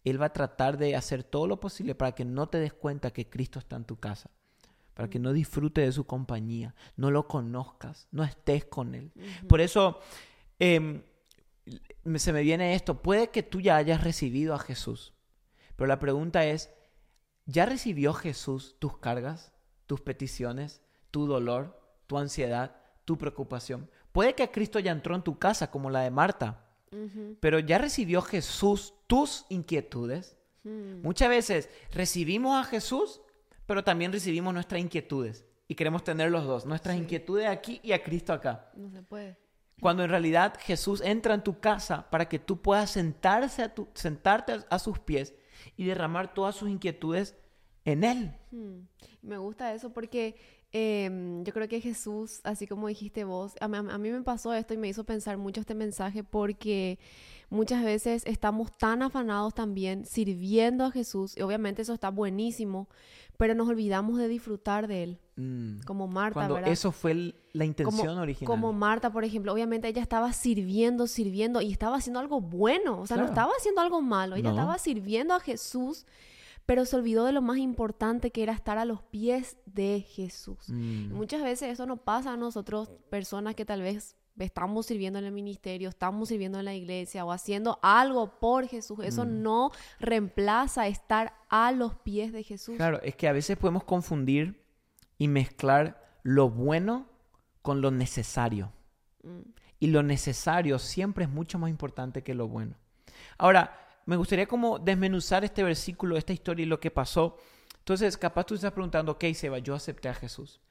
él 0.04 0.22
va 0.22 0.26
a 0.26 0.34
tratar 0.34 0.78
de 0.78 0.98
hacer 0.98 1.24
todo 1.24 1.48
lo 1.48 1.62
posible 1.62 1.96
para 1.96 2.12
que 2.12 2.26
no 2.26 2.50
te 2.50 2.58
des 2.58 2.74
cuenta 2.74 3.14
que 3.14 3.30
Cristo 3.30 3.60
está 3.60 3.78
en 3.78 3.86
tu 3.86 3.96
casa, 3.96 4.30
para 4.94 5.10
que 5.10 5.20
no 5.20 5.32
disfrutes 5.32 5.86
de 5.86 5.92
su 5.94 6.06
compañía, 6.06 6.76
no 6.98 7.12
lo 7.12 7.30
conozcas, 7.30 8.10
no 8.12 8.26
estés 8.26 8.66
con 8.66 8.94
él. 8.94 9.14
Por 9.48 9.62
eso 9.62 10.02
em, 10.60 11.02
se 12.16 12.34
me 12.34 12.42
viene 12.42 12.76
esto, 12.76 13.02
puede 13.02 13.30
que 13.30 13.42
tú 13.42 13.62
ya 13.62 13.78
hayas 13.78 14.04
recibido 14.04 14.54
a 14.54 14.60
Jesús, 14.60 15.14
pero 15.78 15.88
la 15.88 16.00
pregunta 16.00 16.44
es, 16.46 16.74
¿ya 17.46 17.66
recibió 17.66 18.14
Jesús 18.14 18.76
tus 18.80 18.98
cargas, 18.98 19.53
tus 19.88 20.02
peticiones, 20.02 20.82
tu 21.12 21.26
dolor, 21.28 21.80
tu 22.08 22.18
ansiedad, 22.18 22.76
tu 23.06 23.18
preocupación? 23.18 23.90
Puede 24.12 24.36
que 24.36 24.52
Cristo 24.52 24.80
ya 24.80 24.92
entró 24.92 25.16
en 25.16 25.24
tu 25.24 25.40
casa 25.40 25.72
como 25.72 25.90
la 25.90 26.02
de 26.02 26.12
Marta, 26.12 26.66
pero 27.40 27.58
¿ya 27.60 27.80
recibió 27.80 28.22
Jesús 28.22 28.94
tus 29.08 29.46
inquietudes? 29.50 30.38
mm. 30.64 31.02
Muchas 31.02 31.30
veces 31.30 31.70
recibimos 31.92 32.56
a 32.60 32.68
Jesús, 32.70 33.22
pero 33.66 33.84
también 33.84 34.12
recibimos 34.12 34.54
nuestras 34.54 34.80
inquietudes 34.82 35.46
y 35.68 35.76
queremos 35.76 36.04
tener 36.04 36.30
los 36.30 36.46
dos, 36.46 36.66
nuestras 36.66 36.96
Sí. 36.96 37.02
inquietudes 37.02 37.48
aquí 37.48 37.80
y 37.84 37.94
a 37.94 38.04
Cristo 38.04 38.32
acá. 38.34 38.70
No 38.76 38.90
se 38.92 39.02
puede. 39.02 39.38
Cuando 39.82 40.04
en 40.04 40.12
realidad 40.12 40.54
Jesús 40.60 41.02
entra 41.02 41.34
en 41.34 41.44
tu 41.44 41.60
casa 41.60 42.10
para 42.12 42.30
que 42.30 42.38
tú 42.40 42.62
puedas 42.62 42.92
sentarse 42.92 43.64
a 43.64 43.74
tu- 43.74 43.88
sentarte 43.96 44.52
a, 44.54 44.66
a 44.70 44.78
sus 44.80 45.00
pies 45.00 45.34
y 45.76 45.86
derramar 45.86 46.34
todas 46.34 46.56
sus 46.56 46.70
inquietudes 46.70 47.36
en 47.86 48.04
Él. 48.04 48.32
Hmm. 48.52 48.82
Me 49.22 49.38
gusta 49.38 49.74
eso 49.74 49.92
porque 49.92 50.36
em, 50.72 51.44
yo 51.44 51.54
creo 51.54 51.68
que 51.68 51.80
Jesús, 51.82 52.40
así 52.44 52.66
como 52.68 52.88
dijiste 52.88 53.24
vos, 53.24 53.54
a 53.62 53.68
mí, 53.68 53.78
a 53.78 53.98
mí 53.98 54.10
me 54.10 54.22
pasó 54.24 54.54
esto 54.54 54.74
y 54.74 54.78
me 54.78 54.88
hizo 54.90 55.04
pensar 55.04 55.38
mucho 55.38 55.62
este 55.62 55.76
mensaje 55.76 56.24
porque 56.24 56.98
muchas 57.50 57.84
veces 57.84 58.24
estamos 58.26 58.76
tan 58.78 59.02
afanados 59.04 59.54
también 59.54 60.06
sirviendo 60.06 60.86
a 60.86 60.92
Jesús 60.92 61.38
y 61.38 61.42
obviamente 61.42 61.84
eso 61.84 61.94
está 61.94 62.10
buenísimo, 62.10 62.88
pero 63.38 63.54
nos 63.54 63.70
olvidamos 63.70 64.18
de 64.18 64.28
disfrutar 64.28 64.88
de 64.88 65.04
Él, 65.04 65.20
Mm. 65.36 65.82
como 65.86 66.08
Marta, 66.08 66.34
Cuando 66.36 66.56
¿verdad? 66.56 66.72
eso 66.72 66.92
fue 66.92 67.12
el- 67.12 67.36
la 67.54 67.66
intención 67.66 68.08
como, 68.08 68.22
original. 68.22 68.48
como 68.48 68.72
Marta, 68.74 69.12
por 69.12 69.24
ejemplo, 69.24 69.52
obviamente 69.54 69.88
ella 69.88 70.02
estaba 70.02 70.32
sirviendo, 70.34 71.06
sirviendo 71.08 71.60
y 71.62 71.72
estaba 71.72 71.98
haciendo 71.98 72.20
algo 72.20 72.40
bueno, 72.42 73.00
o 73.02 73.08
sea, 73.08 73.18
no 73.18 73.26
estaba 73.26 73.52
haciendo 73.58 73.82
algo 73.82 74.02
malo, 74.02 74.36
ella 74.36 74.50
No. 74.50 74.56
estaba 74.56 74.78
sirviendo 74.80 75.34
a 75.36 75.40
Jesús, 75.40 76.06
pero 76.66 76.86
se 76.86 76.96
olvidó 76.96 77.26
de 77.26 77.34
lo 77.34 77.42
más 77.42 77.58
importante 77.58 78.32
que 78.32 78.44
era 78.44 78.54
estar 78.54 78.78
a 78.78 78.86
los 78.86 79.02
pies 79.02 79.58
de 79.66 80.02
Jesús. 80.02 80.70
Mm. 80.70 81.12
Y 81.12 81.14
muchas 81.14 81.44
veces 81.44 81.70
eso 81.70 81.86
nos 81.86 82.00
pasa 82.00 82.34
a 82.34 82.38
nosotros, 82.38 82.90
personas 83.10 83.56
que 83.56 83.66
tal 83.66 83.82
vez 83.82 84.16
estamos 84.40 84.88
sirviendo 84.88 85.20
en 85.20 85.26
el 85.26 85.32
ministerio, 85.32 85.90
estamos 85.90 86.30
sirviendo 86.30 86.58
en 86.60 86.66
la 86.66 86.74
iglesia 86.74 87.24
o 87.26 87.32
haciendo 87.32 87.80
algo 87.82 88.40
por 88.40 88.68
Jesús. 88.68 89.00
Eso 89.04 89.26
Mm. 89.26 89.42
no 89.44 89.72
reemplaza 90.00 90.88
estar 90.88 91.34
a 91.50 91.72
los 91.72 91.96
pies 91.96 92.32
de 92.34 92.44
Jesús. 92.44 92.78
Claro, 92.78 93.02
es 93.04 93.16
que 93.16 93.28
a 93.28 93.34
veces 93.34 93.58
podemos 93.58 93.84
confundir 93.84 94.64
y 95.18 95.28
mezclar 95.28 96.18
lo 96.24 96.50
bueno 96.50 97.08
con 97.62 97.82
lo 97.82 97.92
necesario. 97.92 98.72
Mm. 99.24 99.42
Y 99.80 99.88
lo 99.88 100.02
necesario 100.02 100.80
siempre 100.80 101.26
es 101.26 101.30
mucho 101.30 101.60
más 101.60 101.70
importante 101.70 102.24
que 102.24 102.34
lo 102.34 102.48
bueno. 102.48 102.76
Ahora, 103.38 103.83
me 104.06 104.16
gustaría 104.16 104.48
como 104.48 104.80
desmenuzar 104.80 105.44
este 105.44 105.64
versículo, 105.64 106.18
esta 106.18 106.34
historia 106.34 106.64
y 106.64 106.68
lo 106.68 106.80
que 106.80 106.92
pasó. 106.92 107.38
Entonces, 107.80 108.18
capaz 108.18 108.46
tú 108.46 108.56
estás 108.56 108.72
preguntando, 108.72 109.14
ok, 109.14 109.26
Seba, 109.34 109.60
yo 109.60 109.76
acepté 109.76 110.10
a 110.10 110.14
Jesús. 110.14 110.62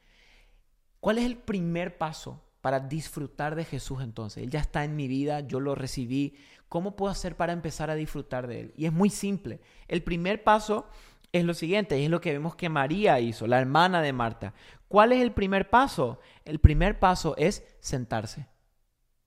¿Cuál 1.01 1.19
es 1.19 1.25
el 1.25 1.37
primer 1.37 1.99
paso 1.99 2.43
para 2.61 2.81
disfrutar 2.81 3.55
de 3.55 3.65
Jesús 3.65 4.03
entonces? 4.03 4.45
Él 4.45 4.51
ya 4.51 4.61
está 4.61 4.85
en 4.85 4.97
mi 4.97 5.09
vida, 5.09 5.41
yo 5.41 5.61
lo 5.61 5.75
recibí. 5.75 6.37
¿Cómo 6.69 6.97
puedo 6.97 7.11
hacer 7.11 7.37
para 7.37 7.53
empezar 7.53 7.91
a 7.91 7.95
disfrutar 7.95 8.47
de 8.47 8.61
Él? 8.61 8.75
Y 8.77 8.87
es 8.87 8.93
muy 8.93 9.11
simple. 9.11 9.61
El 9.89 10.03
primer 10.03 10.43
paso 10.45 10.87
es 11.33 11.45
lo 11.45 11.55
siguiente, 11.55 12.03
es 12.03 12.11
lo 12.11 12.21
que 12.21 12.33
vemos 12.33 12.55
que 12.55 12.69
María 12.69 13.19
hizo, 13.19 13.47
la 13.47 13.59
hermana 13.59 14.03
de 14.03 14.13
Marta. 14.13 14.55
¿Cuál 14.89 15.13
es 15.13 15.23
el 15.23 15.33
primer 15.33 15.71
paso? 15.71 16.21
El 16.45 16.61
primer 16.61 16.99
paso 16.99 17.35
es 17.37 17.65
sentarse. 17.81 18.47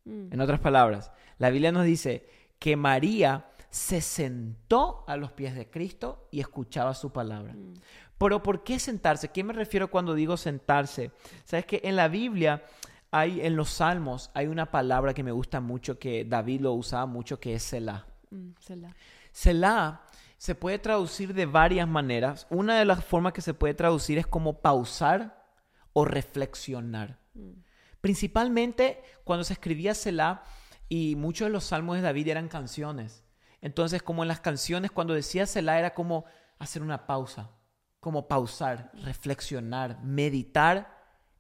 Mm. 0.06 0.32
En 0.32 0.42
otras 0.42 0.60
palabras, 0.60 1.12
la 1.38 1.50
Biblia 1.50 1.72
nos 1.72 1.86
dice 1.86 2.30
que 2.60 2.76
María 2.76 3.48
se 3.75 4.00
sentó 4.00 5.03
a 5.05 5.17
los 5.17 5.34
pies 5.34 5.53
de 5.53 5.70
Cristo 5.70 6.29
y 6.32 6.39
escuchaba 6.39 6.94
su 6.94 7.12
palabra. 7.12 7.51
Mm. 7.51 7.74
Pero 8.17 8.41
¿por 8.41 8.63
qué 8.63 8.79
sentarse? 8.79 9.34
¿Qué 9.34 9.44
me 9.44 9.51
refiero 9.51 9.91
cuando 9.91 10.13
digo 10.13 10.38
sentarse? 10.38 11.12
Sabes 11.44 11.65
que 11.65 11.82
en 11.84 11.98
la 11.98 12.08
Biblia 12.08 12.63
hay 13.12 13.41
en 13.41 13.58
los 13.58 13.70
Salmos 13.72 14.32
hay 14.34 14.48
una 14.48 14.72
palabra 14.72 15.13
que 15.13 15.24
me 15.24 15.34
gusta 15.34 15.60
mucho 15.60 16.00
que 16.00 16.24
David 16.24 16.62
lo 16.62 16.72
usaba 16.72 17.05
mucho 17.05 17.38
que 17.38 17.55
es 17.55 17.63
Selah. 17.63 18.05
Mm, 18.29 18.51
Selah. 18.60 18.96
Selah 19.34 20.01
se 20.38 20.55
puede 20.55 20.79
traducir 20.79 21.34
de 21.34 21.46
varias 21.46 21.88
maneras. 21.88 22.48
Una 22.50 22.79
de 22.79 22.86
las 22.86 23.03
formas 23.03 23.34
que 23.34 23.41
se 23.41 23.53
puede 23.53 23.74
traducir 23.74 24.17
es 24.17 24.25
como 24.25 24.62
pausar 24.62 25.46
o 25.91 26.05
reflexionar. 26.05 27.20
Mm. 27.34 27.51
Principalmente 28.00 29.03
cuando 29.25 29.44
se 29.44 29.51
escribía 29.51 29.94
Selah 29.96 30.44
y 30.88 31.17
muchos 31.17 31.48
de 31.48 31.51
los 31.51 31.65
salmos 31.65 31.98
de 31.98 32.03
David 32.03 32.29
eran 32.29 32.48
canciones. 32.48 33.25
Entonces, 33.62 34.04
como 34.04 34.24
en 34.24 34.28
las 34.28 34.40
canciones, 34.40 34.92
cuando 34.92 35.14
decía 35.14 35.46
Selah 35.46 35.80
era 35.80 35.94
como 35.94 36.26
hacer 36.60 36.82
una 36.82 37.08
pausa, 37.08 37.52
como 38.00 38.28
pausar, 38.28 38.92
reflexionar, 39.04 40.00
meditar 40.04 40.96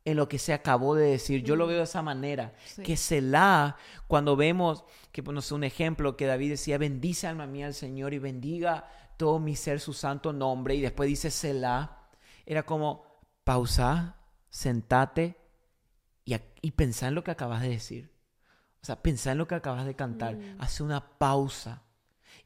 en 0.05 0.17
lo 0.17 0.29
que 0.29 0.37
se 0.37 0.53
acabó 0.53 0.95
de 0.95 1.07
decir. 1.07 1.43
Yo 1.43 1.55
lo 1.55 1.67
veo 1.67 1.77
de 1.77 1.83
esa 1.83 2.03
manera. 2.03 2.53
Sí. 2.65 2.83
Que 2.83 2.95
Selah, 2.95 3.75
cuando 4.07 4.35
vemos, 4.35 4.85
que 5.11 5.23
pues, 5.23 5.33
no 5.33 5.41
sé, 5.41 5.55
un 5.55 5.63
ejemplo 5.63 6.15
que 6.15 6.27
David 6.27 6.51
decía, 6.51 6.77
bendice 6.77 7.27
alma 7.27 7.47
mía 7.47 7.65
al 7.65 7.73
Señor 7.73 8.13
y 8.13 8.19
bendiga 8.19 8.87
todo 9.17 9.39
mi 9.39 9.55
ser 9.55 9.79
su 9.79 9.93
santo 9.93 10.31
nombre. 10.31 10.75
Y 10.75 10.81
después 10.81 11.09
dice 11.09 11.31
Selah. 11.31 12.09
Era 12.45 12.63
como 12.63 13.03
pausa, 13.43 14.17
sentate 14.49 15.35
y, 16.23 16.35
y 16.61 16.71
pensá 16.71 17.07
en 17.07 17.15
lo 17.15 17.23
que 17.23 17.31
acabas 17.31 17.61
de 17.61 17.69
decir. 17.69 18.13
O 18.83 18.85
sea, 18.85 19.01
pensá 19.01 19.31
en 19.31 19.39
lo 19.39 19.47
que 19.47 19.55
acabas 19.55 19.87
de 19.87 19.95
cantar. 19.95 20.35
Mm. 20.35 20.57
Hace 20.59 20.83
una 20.83 21.17
pausa. 21.17 21.81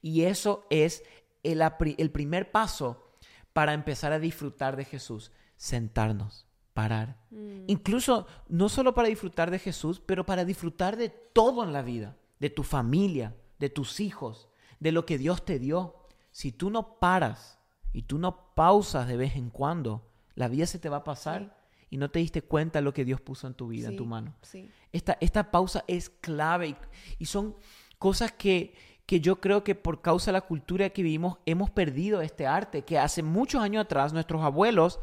Y 0.01 0.23
eso 0.23 0.65
es 0.69 1.03
el, 1.43 1.61
el 1.97 2.11
primer 2.11 2.51
paso 2.51 3.09
para 3.53 3.73
empezar 3.73 4.11
a 4.11 4.19
disfrutar 4.19 4.75
de 4.75 4.85
Jesús. 4.85 5.31
Sentarnos, 5.57 6.47
parar. 6.73 7.17
Mm. 7.31 7.65
Incluso 7.67 8.27
no 8.47 8.69
solo 8.69 8.93
para 8.93 9.09
disfrutar 9.09 9.51
de 9.51 9.59
Jesús, 9.59 10.01
pero 10.05 10.25
para 10.25 10.45
disfrutar 10.45 10.95
de 10.95 11.09
todo 11.09 11.63
en 11.63 11.73
la 11.73 11.81
vida, 11.81 12.17
de 12.39 12.49
tu 12.49 12.63
familia, 12.63 13.35
de 13.59 13.69
tus 13.69 13.99
hijos, 13.99 14.47
de 14.79 14.91
lo 14.91 15.05
que 15.05 15.17
Dios 15.17 15.43
te 15.43 15.59
dio. 15.59 15.95
Si 16.31 16.51
tú 16.51 16.69
no 16.69 16.99
paras 16.99 17.59
y 17.91 18.03
tú 18.03 18.17
no 18.17 18.53
pausas 18.53 19.07
de 19.07 19.17
vez 19.17 19.35
en 19.35 19.49
cuando, 19.49 20.09
la 20.35 20.47
vida 20.47 20.65
se 20.65 20.79
te 20.79 20.89
va 20.89 20.97
a 20.97 21.03
pasar 21.03 21.57
y 21.89 21.97
no 21.97 22.11
te 22.11 22.19
diste 22.19 22.41
cuenta 22.41 22.79
de 22.79 22.83
lo 22.83 22.93
que 22.93 23.03
Dios 23.03 23.19
puso 23.19 23.47
en 23.47 23.55
tu 23.55 23.67
vida, 23.67 23.89
en 23.89 23.97
tu 23.97 24.05
mano. 24.05 24.35
Sí. 24.41 24.69
Esta, 24.93 25.17
esta 25.19 25.51
pausa 25.51 25.83
es 25.87 26.09
clave 26.09 26.69
y, 26.69 26.75
y 27.17 27.25
son 27.25 27.55
cosas 27.97 28.31
que, 28.31 28.73
que 29.09 29.21
yo 29.21 29.41
creo 29.41 29.63
que 29.63 29.73
por 29.73 30.03
causa 30.03 30.27
de 30.29 30.33
la 30.33 30.41
cultura 30.41 30.91
que 30.91 31.01
vivimos 31.01 31.39
hemos 31.47 31.71
perdido 31.71 32.21
este 32.21 32.45
arte, 32.45 32.83
que 32.83 32.99
hace 32.99 33.23
muchos 33.23 33.59
años 33.59 33.83
atrás 33.83 34.13
nuestros 34.13 34.43
abuelos 34.43 34.99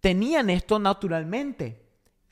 tenían 0.00 0.50
esto 0.50 0.80
naturalmente. 0.80 1.80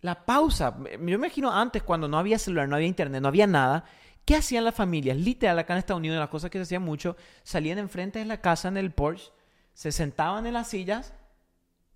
La 0.00 0.26
pausa. 0.26 0.76
Yo 0.90 0.98
me 0.98 1.12
imagino 1.12 1.52
antes 1.52 1.84
cuando 1.84 2.08
no 2.08 2.18
había 2.18 2.40
celular, 2.40 2.68
no 2.68 2.74
había 2.74 2.88
internet, 2.88 3.22
no 3.22 3.28
había 3.28 3.46
nada. 3.46 3.84
¿Qué 4.24 4.34
hacían 4.34 4.64
las 4.64 4.74
familias? 4.74 5.16
Literal, 5.16 5.56
acá 5.60 5.74
en 5.74 5.78
Estados 5.78 6.00
Unidos, 6.00 6.18
las 6.18 6.28
cosas 6.28 6.50
que 6.50 6.58
se 6.58 6.62
hacían 6.62 6.82
mucho, 6.82 7.16
salían 7.44 7.78
enfrente 7.78 8.18
de 8.18 8.24
la 8.24 8.40
casa 8.40 8.66
en 8.66 8.76
el 8.76 8.90
porche, 8.90 9.30
se 9.74 9.92
sentaban 9.92 10.44
en 10.44 10.54
las 10.54 10.66
sillas 10.66 11.14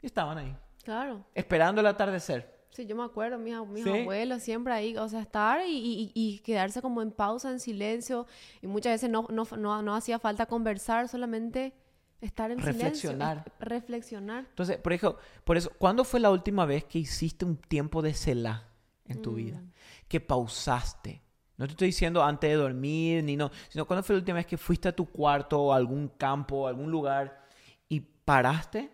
y 0.01 0.07
estaban 0.07 0.39
ahí, 0.39 0.57
Claro. 0.85 1.25
esperando 1.35 1.81
el 1.81 1.89
atardecer. 1.89 2.60
Sí, 2.81 2.87
yo 2.87 2.97
me 2.97 3.05
acuerdo, 3.05 3.39
mis, 3.39 3.55
mis 3.69 3.85
Sí. 3.85 3.91
abuelos 3.91 4.43
siempre 4.43 4.73
ahí, 4.73 4.97
o 4.97 5.09
sea, 5.09 5.21
estar 5.21 5.61
y, 5.67 5.73
y- 5.77 6.13
y 6.15 6.39
quedarse 6.41 6.81
como 6.81 7.03
en 7.03 7.11
pausa, 7.13 7.51
en 7.51 7.61
silencio, 7.61 8.27
y 8.63 8.67
muchas 8.67 8.93
veces 8.95 9.11
no, 9.11 9.27
no, 9.31 9.45
no, 9.59 9.83
no 9.83 9.95
hacía 9.95 10.19
falta 10.19 10.47
conversar, 10.47 11.09
solamente 11.09 11.75
estar 12.21 12.51
en 12.51 12.59
Reflexionar. 12.59 13.45
silencio. 13.45 13.53
Reflexionar. 13.61 14.47
Entonces, 14.51 14.77
por 14.79 14.93
eso, 14.93 15.19
por 15.45 15.57
eso, 15.57 15.71
¿cuándo 15.79 16.05
fue 16.05 16.21
la 16.21 16.31
última 16.31 16.65
vez 16.67 16.85
que 16.85 16.99
hiciste 16.99 17.45
un 17.45 17.57
tiempo 17.57 18.03
de 18.03 18.15
celá 18.15 18.69
en 19.07 19.23
tu 19.23 19.35
vida? 19.35 19.59
Mm. 19.61 19.71
Que 20.09 20.21
pausaste. 20.21 21.23
No 21.57 21.67
te 21.67 21.73
estoy 21.73 21.89
diciendo 21.89 22.23
antes 22.23 22.49
de 22.51 22.57
dormir, 22.57 23.23
ni 23.25 23.37
no, 23.37 23.51
sino 23.69 23.87
cuándo 23.87 24.03
fue 24.03 24.15
la 24.15 24.21
última 24.21 24.37
vez 24.37 24.47
que 24.47 24.57
fuiste 24.57 24.89
a 24.89 24.93
tu 24.97 25.07
cuarto 25.07 25.61
o 25.61 25.73
a 25.73 25.77
algún 25.77 26.09
campo, 26.09 26.67
a 26.67 26.71
algún 26.71 26.91
lugar 26.91 27.43
y 27.89 28.01
paraste, 28.01 28.91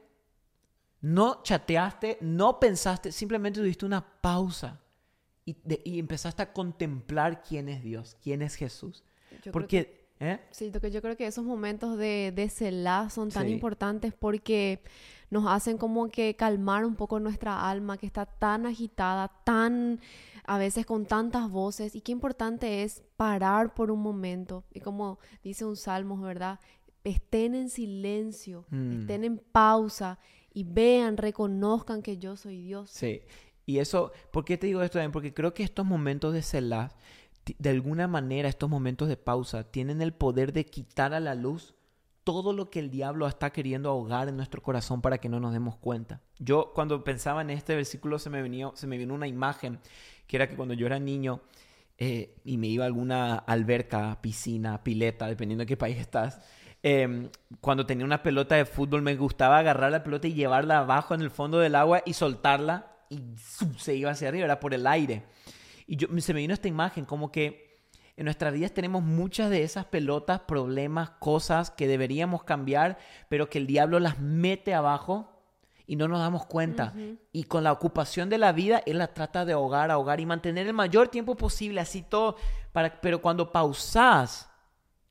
no 1.07 1.41
chateaste, 1.45 2.19
no 2.21 2.59
pensaste, 2.59 3.13
simplemente 3.13 3.61
tuviste 3.61 3.87
una 3.87 4.05
pausa 4.21 4.81
y, 5.45 5.57
de- 5.63 5.81
y 5.85 5.99
empezaste 6.01 6.43
a 6.43 6.53
contemplar 6.53 7.43
quién 7.43 7.69
es 7.69 7.83
Dios, 7.85 8.17
quién 8.23 8.43
es 8.43 8.57
Jesús. 8.57 9.05
Yo 9.45 9.53
Porque, 9.53 10.09
¿eh? 10.19 10.41
Sí, 10.51 10.71
lo 10.73 10.81
que 10.81 10.91
yo 10.91 11.01
creo 11.03 11.17
que 11.17 11.27
esos 11.29 11.45
momentos 11.45 11.97
de, 11.97 12.33
de 12.35 12.49
Selah 12.49 13.09
son 13.11 13.31
tan 13.31 13.47
Sí. 13.47 13.53
importantes 13.53 14.13
porque 14.15 14.83
nos 15.31 15.47
hacen 15.47 15.79
como 15.79 16.09
que 16.09 16.35
calmar 16.35 16.85
un 16.85 16.97
poco 16.97 17.21
nuestra 17.21 17.69
alma 17.71 17.97
que 17.99 18.07
está 18.07 18.27
tan 18.27 18.67
agitada, 18.67 19.29
tan 19.45 20.01
a 20.45 20.59
veces 20.59 20.87
con 20.87 21.07
tantas 21.07 21.49
voces 21.51 21.95
y 21.95 22.01
qué 22.01 22.11
importante 22.13 22.83
es 22.83 23.03
parar 23.17 23.75
por 23.75 23.91
un 23.93 24.01
momento 24.01 24.65
y 24.73 24.81
como 24.81 25.19
dice 25.45 25.65
un 25.65 25.77
salmo, 25.77 26.21
¿verdad? 26.21 26.59
Estén 27.05 27.55
en 27.55 27.69
silencio, 27.69 28.65
Mm. 28.71 29.01
estén 29.01 29.23
en 29.25 29.39
pausa 29.39 30.19
y 30.57 30.65
vean, 30.65 31.19
reconozcan 31.19 32.01
que 32.01 32.17
yo 32.17 32.35
soy 32.35 32.63
Dios. 32.63 32.89
Sí, 32.89 33.21
y 33.67 33.77
eso, 33.79 34.11
¿por 34.31 34.47
qué 34.47 34.57
te 34.57 34.67
digo 34.67 34.81
esto 34.81 34.95
también? 34.95 35.13
Porque 35.13 35.35
creo 35.35 35.53
que 35.53 35.63
estos 35.63 35.85
momentos 35.85 36.33
de 36.33 36.43
ti- 37.45 37.57
de 37.59 37.69
alguna 37.69 38.09
manera, 38.09 38.49
estos 38.49 38.71
momentos 38.71 39.07
de 39.09 39.19
pausa, 39.19 39.71
tienen 39.71 40.01
el 40.01 40.15
poder 40.15 40.55
de 40.55 40.65
quitar 40.65 41.13
a 41.13 41.21
la 41.21 41.35
luz 41.35 41.75
todo 42.25 42.55
lo 42.55 42.71
que 42.71 42.79
el 42.79 42.91
diablo 42.91 43.29
está 43.29 43.51
queriendo 43.51 43.91
ahogar 43.91 44.31
en 44.31 44.37
nuestro 44.39 44.63
corazón 44.63 45.03
para 45.03 45.19
que 45.19 45.29
no 45.29 45.41
nos 45.41 45.53
demos 45.53 45.77
cuenta. 45.77 46.23
Yo 46.39 46.73
cuando 46.75 47.05
pensaba 47.05 47.43
en 47.43 47.51
este 47.51 47.77
versículo 47.77 48.19
se 48.19 48.31
me, 48.31 48.41
venía, 48.41 48.71
se 48.77 48.87
me 48.87 48.97
vino 48.97 49.13
una 49.13 49.29
imagen 49.29 49.79
que 50.27 50.37
era 50.39 50.49
que 50.49 50.57
cuando 50.57 50.73
yo 50.73 50.87
era 50.87 50.99
niño 50.99 51.43
eh, 51.99 52.35
y 52.47 52.57
me 52.57 52.69
iba 52.69 52.85
a 52.85 52.87
alguna 52.87 53.35
alberca, 53.37 54.23
piscina, 54.23 54.83
pileta, 54.83 55.27
dependiendo 55.27 55.65
de 55.65 55.67
qué 55.67 55.77
país 55.77 55.99
estás, 55.99 56.41
em, 56.89 57.31
cuando 57.61 57.85
tenía 57.85 58.05
una 58.05 58.23
pelota 58.23 58.55
de 58.55 58.65
fútbol 58.65 59.03
me 59.03 59.17
gustaba 59.17 59.59
agarrar 59.59 59.91
la 59.91 60.05
pelota 60.05 60.29
y 60.29 60.35
llevarla 60.35 60.79
abajo 60.79 61.15
en 61.15 61.21
el 61.21 61.33
fondo 61.33 61.59
del 61.59 61.75
agua 61.75 62.03
y 62.07 62.13
soltarla 62.13 62.93
y 63.09 63.21
se 63.77 63.97
iba 63.97 64.13
hacia 64.13 64.29
arriba, 64.29 64.45
era 64.45 64.61
por 64.61 64.73
el 64.73 64.87
aire. 64.87 65.25
Y 65.89 65.97
yo, 65.97 66.07
se 66.19 66.33
me 66.33 66.41
vino 66.41 66.55
esta 66.55 66.69
imagen 66.69 67.05
como 67.05 67.33
que 67.33 67.81
en 68.17 68.25
nuestras 68.25 68.53
vidas 68.55 68.71
tenemos 68.71 69.03
muchas 69.03 69.51
de 69.51 69.65
esas 69.65 69.87
pelotas, 69.87 70.41
problemas, 70.41 71.11
cosas 71.19 71.73
que 71.73 71.89
deberíamos 71.89 72.45
cambiar, 72.45 72.99
pero 73.29 73.51
que 73.51 73.59
el 73.59 73.67
diablo 73.67 73.99
las 73.99 74.21
mete 74.21 74.73
abajo 74.73 75.33
y 75.89 75.97
no 75.97 76.07
nos 76.07 76.21
damos 76.21 76.47
cuenta. 76.47 76.95
Y 77.33 77.45
con 77.45 77.65
la 77.65 77.73
ocupación 77.73 78.31
de 78.31 78.39
la 78.39 78.53
vida, 78.53 78.81
él 78.87 78.99
la 78.99 79.13
trata 79.13 79.45
de 79.45 79.55
ahogar, 79.55 79.91
ahogar 79.91 80.21
y 80.21 80.27
mantener 80.27 80.69
el 80.69 80.73
mayor 80.73 81.09
tiempo 81.09 81.37
posible, 81.37 81.81
así 81.81 82.03
todo. 82.03 82.37
Para, 82.73 83.01
pero 83.01 83.21
cuando 83.21 83.51
pausas, 83.51 84.51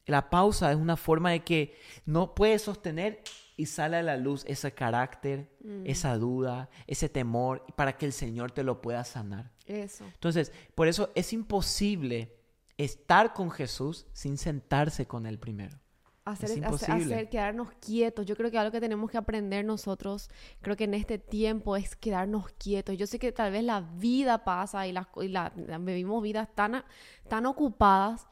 la 0.06 0.30
pausa 0.30 0.72
es 0.72 0.78
una 0.78 0.98
forma 0.98 1.32
de 1.32 1.44
que 1.44 1.78
no 2.06 2.36
puedes 2.36 2.62
sostener 2.64 3.22
y 3.58 3.66
sale 3.68 3.98
a 3.98 4.04
la 4.04 4.18
luz 4.18 4.44
ese 4.48 4.74
carácter, 4.74 5.50
Mm. 5.62 5.84
esa 5.86 6.18
duda, 6.18 6.70
ese 6.88 7.10
temor, 7.10 7.66
para 7.76 7.98
que 7.98 8.06
el 8.06 8.14
Señor 8.14 8.52
te 8.52 8.64
lo 8.64 8.82
pueda 8.82 9.04
sanar. 9.04 9.52
Eso. 9.66 10.06
Entonces, 10.06 10.52
por 10.76 10.88
eso 10.88 11.10
es 11.16 11.32
imposible 11.34 12.36
estar 12.78 13.34
con 13.34 13.50
Jesús 13.50 14.06
sin 14.14 14.38
sentarse 14.38 15.06
con 15.08 15.26
Él 15.26 15.40
primero. 15.40 15.80
Hacer, 16.26 16.46
Es 16.46 16.52
hacer- 16.58 16.64
imposible. 16.64 17.14
hacer- 17.16 17.30
quedarnos 17.30 17.72
quietos. 17.80 18.26
Yo 18.26 18.36
creo 18.36 18.50
que 18.52 18.58
algo 18.58 18.72
que 18.72 18.80
tenemos 18.82 19.10
que 19.12 19.18
aprender 19.18 19.64
nosotros, 19.64 20.30
creo 20.62 20.76
que 20.76 20.86
en 20.86 20.96
este 20.96 21.18
tiempo 21.20 21.76
es 21.78 21.96
quedarnos 21.96 22.52
quietos. 22.58 22.98
Yo 22.98 23.06
sé 23.08 23.20
que 23.20 23.32
tal 23.32 23.52
vez 23.52 23.64
la 23.64 23.82
vida 23.82 24.44
pasa 24.44 24.86
y, 24.88 24.92
las, 24.92 25.08
co- 25.08 25.22
y 25.24 25.28
la, 25.30 25.54
la- 25.56 25.78
vivimos 25.78 26.22
vidas 26.24 26.50
tan 26.56 27.46
ocupadas 27.46 28.28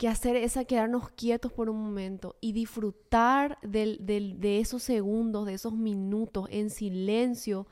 que 0.00 0.08
hacer 0.08 0.34
esa 0.34 0.64
quedarnos 0.64 1.10
quietos 1.10 1.52
por 1.52 1.68
un 1.68 1.76
momento 1.76 2.34
y 2.40 2.52
disfrutar 2.52 3.58
del, 3.60 3.98
del- 4.00 4.40
de 4.40 4.58
esos 4.58 4.82
segundos, 4.82 5.44
de 5.44 5.52
esos 5.52 5.74
minutos 5.74 6.48
en 6.50 6.70
silencio, 6.70 7.66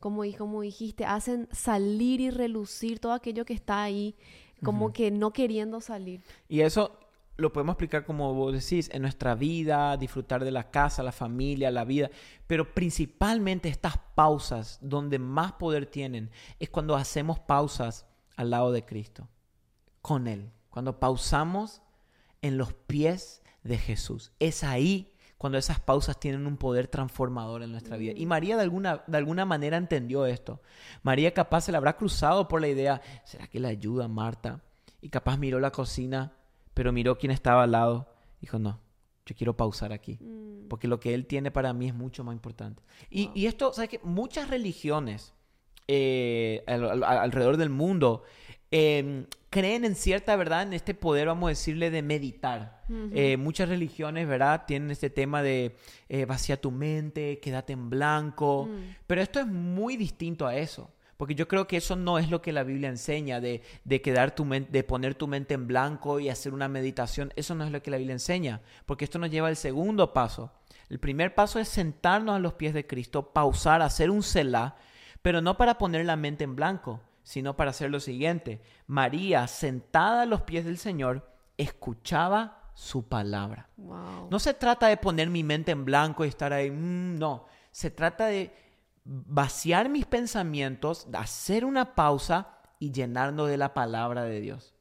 como, 0.00 0.22
como 0.36 0.62
dijiste, 0.62 1.04
hacen 1.04 1.46
salir 1.52 2.20
y 2.20 2.30
relucir 2.30 2.98
todo 2.98 3.12
aquello 3.12 3.44
que 3.44 3.52
está 3.54 3.80
ahí, 3.80 4.16
como 4.64 4.92
que 4.92 5.12
no 5.12 5.32
queriendo 5.32 5.80
salir. 5.80 6.20
Y 6.48 6.62
eso 6.62 6.98
lo 7.36 7.52
podemos 7.52 7.74
explicar 7.74 8.04
como 8.04 8.34
vos 8.34 8.52
decís, 8.52 8.90
en 8.92 9.02
nuestra 9.02 9.36
vida, 9.36 9.96
disfrutar 9.96 10.44
de 10.44 10.50
la 10.50 10.72
casa, 10.72 11.04
la 11.04 11.12
familia, 11.12 11.70
la 11.70 11.84
vida, 11.84 12.10
pero 12.48 12.74
principalmente 12.74 13.68
estas 13.68 13.98
pausas 14.16 14.80
donde 14.82 15.20
más 15.20 15.52
poder 15.52 15.86
tienen 15.86 16.30
es 16.58 16.70
cuando 16.70 16.96
hacemos 16.96 17.38
pausas 17.38 18.04
al 18.34 18.50
lado 18.50 18.72
de 18.72 18.84
Cristo, 18.84 19.28
con 20.02 20.26
Él, 20.26 20.50
cuando 20.70 20.98
pausamos 21.00 21.82
en 22.42 22.58
los 22.58 22.72
pies 22.72 23.42
de 23.62 23.78
Jesús. 23.78 24.32
Es 24.38 24.64
ahí 24.64 25.12
cuando 25.36 25.58
esas 25.58 25.78
pausas 25.80 26.18
tienen 26.18 26.46
un 26.46 26.56
poder 26.56 26.88
transformador 26.88 27.62
en 27.62 27.70
nuestra 27.70 27.96
vida. 27.96 28.12
Y 28.16 28.26
María 28.26 28.56
de 28.56 28.62
alguna, 28.62 29.04
de 29.06 29.18
alguna 29.18 29.44
manera 29.44 29.76
entendió 29.76 30.26
esto. 30.26 30.60
María 31.02 31.32
capaz 31.32 31.62
se 31.62 31.72
la 31.72 31.78
habrá 31.78 31.96
cruzado 31.96 32.48
por 32.48 32.60
la 32.60 32.68
idea, 32.68 33.00
¿será 33.24 33.46
que 33.46 33.60
le 33.60 33.68
ayuda 33.68 34.08
Marta? 34.08 34.62
Y 35.00 35.10
capaz 35.10 35.36
miró 35.36 35.60
la 35.60 35.70
cocina, 35.70 36.32
pero 36.74 36.92
miró 36.92 37.18
quién 37.18 37.30
estaba 37.30 37.62
al 37.64 37.70
lado. 37.72 38.08
Dijo, 38.40 38.58
no, 38.58 38.80
yo 39.26 39.36
quiero 39.36 39.56
pausar 39.56 39.92
aquí. 39.92 40.18
Mm. 40.20 40.66
Porque 40.68 40.88
lo 40.88 40.98
que 40.98 41.14
Él 41.14 41.26
tiene 41.26 41.50
para 41.52 41.72
mí 41.72 41.86
es 41.86 41.94
mucho 41.94 42.24
más 42.24 42.34
importante. 42.34 42.82
Y, 43.08 43.30
y 43.34 43.46
esto, 43.46 43.72
¿sabes 43.72 43.90
qué? 43.90 44.00
Muchas 44.02 44.50
religiones 44.50 45.34
eh, 45.86 46.64
al- 46.66 46.90
al- 46.90 47.04
alrededor 47.04 47.56
del 47.56 47.70
mundo 47.70 48.24
eh, 48.72 49.26
creen 49.50 49.84
en 49.84 49.94
cierta 49.94 50.36
verdad 50.36 50.62
en 50.62 50.72
este 50.72 50.94
poder, 50.94 51.26
vamos 51.28 51.48
a 51.48 51.50
decirle, 51.50 51.90
de 51.90 52.02
meditar. 52.02 52.78
Eh, 53.12 53.36
muchas 53.36 53.68
religiones, 53.68 54.26
¿verdad? 54.26 54.64
Tienen 54.66 54.90
este 54.90 55.10
tema 55.10 55.42
de 55.42 55.76
eh, 56.08 56.24
vacía 56.24 56.60
tu 56.60 56.70
mente, 56.70 57.38
quédate 57.40 57.74
en 57.74 57.90
blanco. 57.90 58.68
Mm. 58.70 58.94
Pero 59.06 59.20
esto 59.20 59.40
es 59.40 59.46
muy 59.46 59.96
distinto 59.96 60.46
a 60.46 60.56
eso. 60.56 60.90
Porque 61.18 61.34
yo 61.34 61.48
creo 61.48 61.66
que 61.66 61.76
eso 61.76 61.96
no 61.96 62.18
es 62.18 62.30
lo 62.30 62.40
que 62.40 62.52
la 62.52 62.62
Biblia 62.62 62.88
enseña, 62.88 63.40
de, 63.40 63.62
de 63.84 64.00
quedar 64.00 64.34
tu 64.34 64.46
de 64.48 64.84
poner 64.84 65.16
tu 65.16 65.26
mente 65.26 65.54
en 65.54 65.66
blanco 65.66 66.20
y 66.20 66.28
hacer 66.28 66.54
una 66.54 66.68
meditación. 66.68 67.32
Eso 67.34 67.54
no 67.54 67.64
es 67.64 67.72
lo 67.72 67.82
que 67.82 67.90
la 67.90 67.96
Biblia 67.96 68.14
enseña. 68.14 68.60
Porque 68.86 69.04
esto 69.04 69.18
nos 69.18 69.30
lleva 69.30 69.48
al 69.48 69.56
segundo 69.56 70.12
paso. 70.12 70.52
El 70.88 71.00
primer 71.00 71.34
paso 71.34 71.58
es 71.58 71.68
sentarnos 71.68 72.36
a 72.36 72.38
los 72.38 72.54
pies 72.54 72.72
de 72.72 72.86
Cristo, 72.86 73.32
pausar, 73.32 73.82
hacer 73.82 74.10
un 74.10 74.22
selah, 74.22 74.76
pero 75.20 75.42
no 75.42 75.56
para 75.56 75.76
poner 75.76 76.06
la 76.06 76.16
mente 76.16 76.44
en 76.44 76.56
blanco, 76.56 77.00
sino 77.28 77.56
para 77.56 77.72
hacer 77.72 77.90
lo 77.90 78.00
siguiente. 78.00 78.62
María, 78.86 79.46
sentada 79.48 80.22
a 80.22 80.26
los 80.26 80.40
pies 80.40 80.64
del 80.64 80.78
Señor, 80.78 81.30
escuchaba 81.58 82.70
su 82.72 83.06
palabra. 83.06 83.68
Wow. 83.76 84.28
No 84.30 84.38
se 84.38 84.54
trata 84.54 84.86
de 84.86 84.96
poner 84.96 85.28
mi 85.28 85.42
mente 85.44 85.72
en 85.72 85.84
blanco 85.84 86.24
y 86.24 86.28
estar 86.28 86.54
ahí, 86.54 86.70
mm, 86.70 87.18
no. 87.18 87.44
Se 87.70 87.90
trata 87.90 88.28
de 88.28 88.50
vaciar 89.04 89.90
mis 89.90 90.06
pensamientos, 90.06 91.10
de 91.10 91.18
hacer 91.18 91.66
una 91.66 91.94
pausa 91.94 92.48
y 92.78 92.92
llenarnos 92.92 93.50
de 93.50 93.58
la 93.58 93.74
palabra 93.74 94.22
de 94.24 94.40
Dios. 94.40 94.74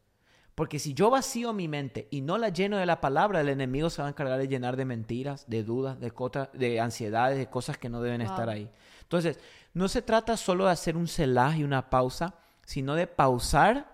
Porque 0.55 0.79
si 0.79 0.93
yo 0.93 1.09
vacío 1.09 1.51
mi 1.51 1.67
mente 1.67 2.07
y 2.11 2.21
no 2.21 2.37
la 2.37 2.47
lleno 2.47 2.77
de 2.77 2.85
la 2.85 3.01
palabra, 3.01 3.41
el 3.41 3.49
enemigo 3.49 3.89
se 3.89 4.01
va 4.01 4.07
a 4.07 4.11
encargar 4.11 4.39
de 4.39 4.47
llenar 4.47 4.77
de 4.77 4.85
mentiras, 4.85 5.49
de 5.49 5.63
dudas, 5.63 5.99
de, 5.99 6.13
de 6.53 6.79
ansiedades, 6.79 7.37
de 7.37 7.49
cosas 7.49 7.77
que 7.77 7.89
no 7.89 8.01
deben 8.01 8.21
Wow. 8.21 8.29
estar 8.29 8.47
ahí. 8.49 8.71
Entonces, 9.07 9.39
no 9.73 9.87
se 9.87 10.01
trata 10.01 10.35
solo 10.37 10.65
de 10.65 10.71
hacer 10.71 10.97
un 10.97 11.07
selah 11.07 11.55
y 11.57 11.63
una 11.63 11.89
pausa, 11.89 12.35
sino 12.65 12.93
de 12.95 13.07
pausar 13.07 13.87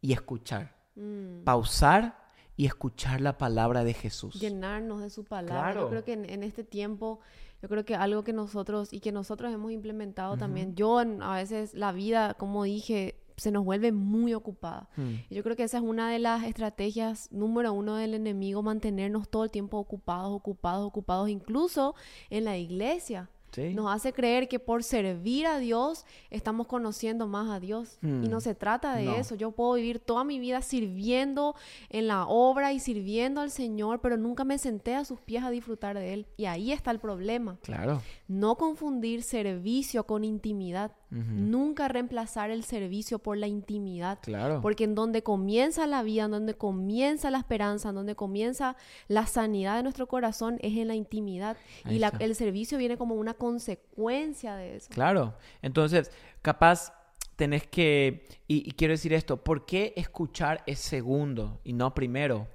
y 0.00 0.12
escuchar. 0.12 0.74
Mm. 0.96 1.44
Pausar 1.44 2.26
y 2.56 2.66
escuchar 2.66 3.20
la 3.20 3.36
palabra 3.38 3.84
de 3.84 3.94
Jesús. 3.94 4.40
llenarnos 4.40 5.00
de 5.02 5.10
su 5.10 5.24
palabra. 5.24 5.72
Claro. 5.72 5.80
Yo 5.82 5.88
creo 5.90 6.04
que 6.04 6.12
en, 6.14 6.28
en 6.28 6.42
este 6.42 6.64
tiempo, 6.64 7.20
yo 7.62 7.68
creo 7.68 7.84
que 7.84 7.94
algo 7.94 8.24
que 8.24 8.32
nosotros 8.32 8.92
y 8.92 9.00
que 9.00 9.12
nosotros 9.12 9.52
hemos 9.52 9.70
implementado 9.72 10.36
también, 10.36 10.74
yo 10.74 11.00
en- 11.00 11.22
a 11.22 11.34
veces 11.36 11.74
la 11.74 11.92
vida, 11.92 12.34
como 12.34 12.64
dije, 12.64 13.20
se 13.36 13.50
nos 13.50 13.62
vuelve 13.64 13.92
muy 13.92 14.32
ocupada. 14.32 14.88
Hmm. 14.96 15.16
Y 15.28 15.34
Yo 15.34 15.42
creo 15.42 15.54
que 15.54 15.64
esa 15.64 15.76
es 15.76 15.84
una 15.84 16.10
de 16.10 16.18
las 16.18 16.44
estrategias 16.44 17.30
número 17.30 17.74
uno 17.74 17.96
del 17.96 18.14
enemigo, 18.14 18.62
mantenernos 18.62 19.28
todo 19.28 19.44
el 19.44 19.50
tiempo 19.50 19.76
ocupados, 19.76 20.32
ocupados, 20.32 20.86
ocupados, 20.86 21.28
incluso 21.28 21.94
en 22.30 22.44
la 22.46 22.56
iglesia. 22.56 23.28
Sí. 23.56 23.74
Nos 23.74 23.90
hace 23.92 24.12
creer 24.12 24.48
que 24.48 24.58
por 24.58 24.84
servir 24.84 25.46
a 25.46 25.58
Dios 25.58 26.04
estamos 26.30 26.66
conociendo 26.66 27.26
más 27.26 27.48
a 27.50 27.58
Dios. 27.58 27.98
Y 28.02 28.28
no 28.28 28.40
se 28.40 28.54
trata 28.54 28.94
de 28.94 29.04
No. 29.04 29.16
eso. 29.16 29.34
Yo 29.34 29.50
puedo 29.50 29.72
vivir 29.74 29.98
toda 29.98 30.24
mi 30.24 30.38
vida 30.38 30.60
sirviendo 30.62 31.54
en 31.88 32.06
la 32.06 32.26
obra 32.26 32.72
y 32.72 32.80
sirviendo 32.80 33.40
al 33.40 33.50
Señor, 33.50 34.00
pero 34.00 34.16
nunca 34.16 34.44
me 34.44 34.58
senté 34.58 34.94
a 34.94 35.04
sus 35.04 35.20
pies 35.20 35.42
a 35.42 35.50
disfrutar 35.50 35.96
de 35.98 36.12
Él. 36.12 36.26
Y 36.36 36.44
ahí 36.44 36.70
está 36.70 36.90
el 36.90 36.98
problema. 36.98 37.56
Claro. 37.62 38.02
No 38.28 38.56
confundir 38.56 39.22
servicio 39.22 40.04
con 40.04 40.24
intimidad. 40.24 40.90
Nunca 41.10 41.86
reemplazar 41.86 42.50
el 42.50 42.64
servicio 42.64 43.20
por 43.20 43.36
la 43.36 43.46
intimidad. 43.46 44.18
Claro. 44.22 44.60
Porque 44.60 44.82
en 44.84 44.94
donde 44.96 45.22
comienza 45.22 45.86
la 45.86 46.02
vida, 46.02 46.24
en 46.24 46.32
donde 46.32 46.54
comienza 46.54 47.30
la 47.30 47.38
esperanza, 47.38 47.90
en 47.90 47.94
donde 47.94 48.16
comienza 48.16 48.76
la 49.06 49.26
sanidad 49.26 49.76
de 49.76 49.84
nuestro 49.84 50.08
corazón 50.08 50.58
es 50.60 50.76
en 50.76 50.88
la 50.88 50.96
intimidad. 50.96 51.56
Ahí 51.84 51.96
y 51.96 51.98
la- 52.00 52.12
el 52.18 52.34
servicio 52.34 52.78
viene 52.78 52.96
como 52.96 53.14
una 53.14 53.34
consecuencia 53.34 54.56
de 54.56 54.76
eso. 54.76 54.88
Claro. 54.90 55.34
Entonces, 55.62 56.10
capaz 56.42 56.92
tenés 57.36 57.66
que, 57.66 58.26
y, 58.48 58.68
y 58.68 58.72
quiero 58.72 58.92
decir 58.92 59.12
esto, 59.12 59.36
¿por 59.44 59.66
qué 59.66 59.92
escuchar 59.96 60.62
es 60.66 60.78
segundo 60.80 61.60
y 61.64 61.72
no 61.74 61.94
primero? 61.94 62.48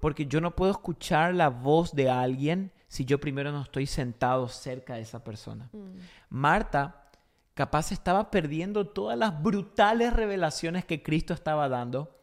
Porque 0.00 0.26
yo 0.26 0.40
no 0.40 0.54
puedo 0.54 0.70
escuchar 0.72 1.34
la 1.34 1.48
voz 1.48 1.94
de 1.94 2.10
alguien 2.10 2.72
si 2.94 3.04
yo 3.04 3.18
primero 3.18 3.50
no 3.50 3.62
estoy 3.62 3.86
sentado 3.86 4.46
cerca 4.46 4.94
de 4.94 5.00
esa 5.00 5.24
persona. 5.24 5.68
Mm. 5.72 5.98
Marta 6.28 7.10
capaz 7.54 7.90
estaba 7.90 8.30
perdiendo 8.30 8.86
todas 8.86 9.18
las 9.18 9.42
brutales 9.42 10.12
revelaciones 10.12 10.84
que 10.84 11.02
Cristo 11.02 11.34
estaba 11.34 11.68
dando, 11.68 12.16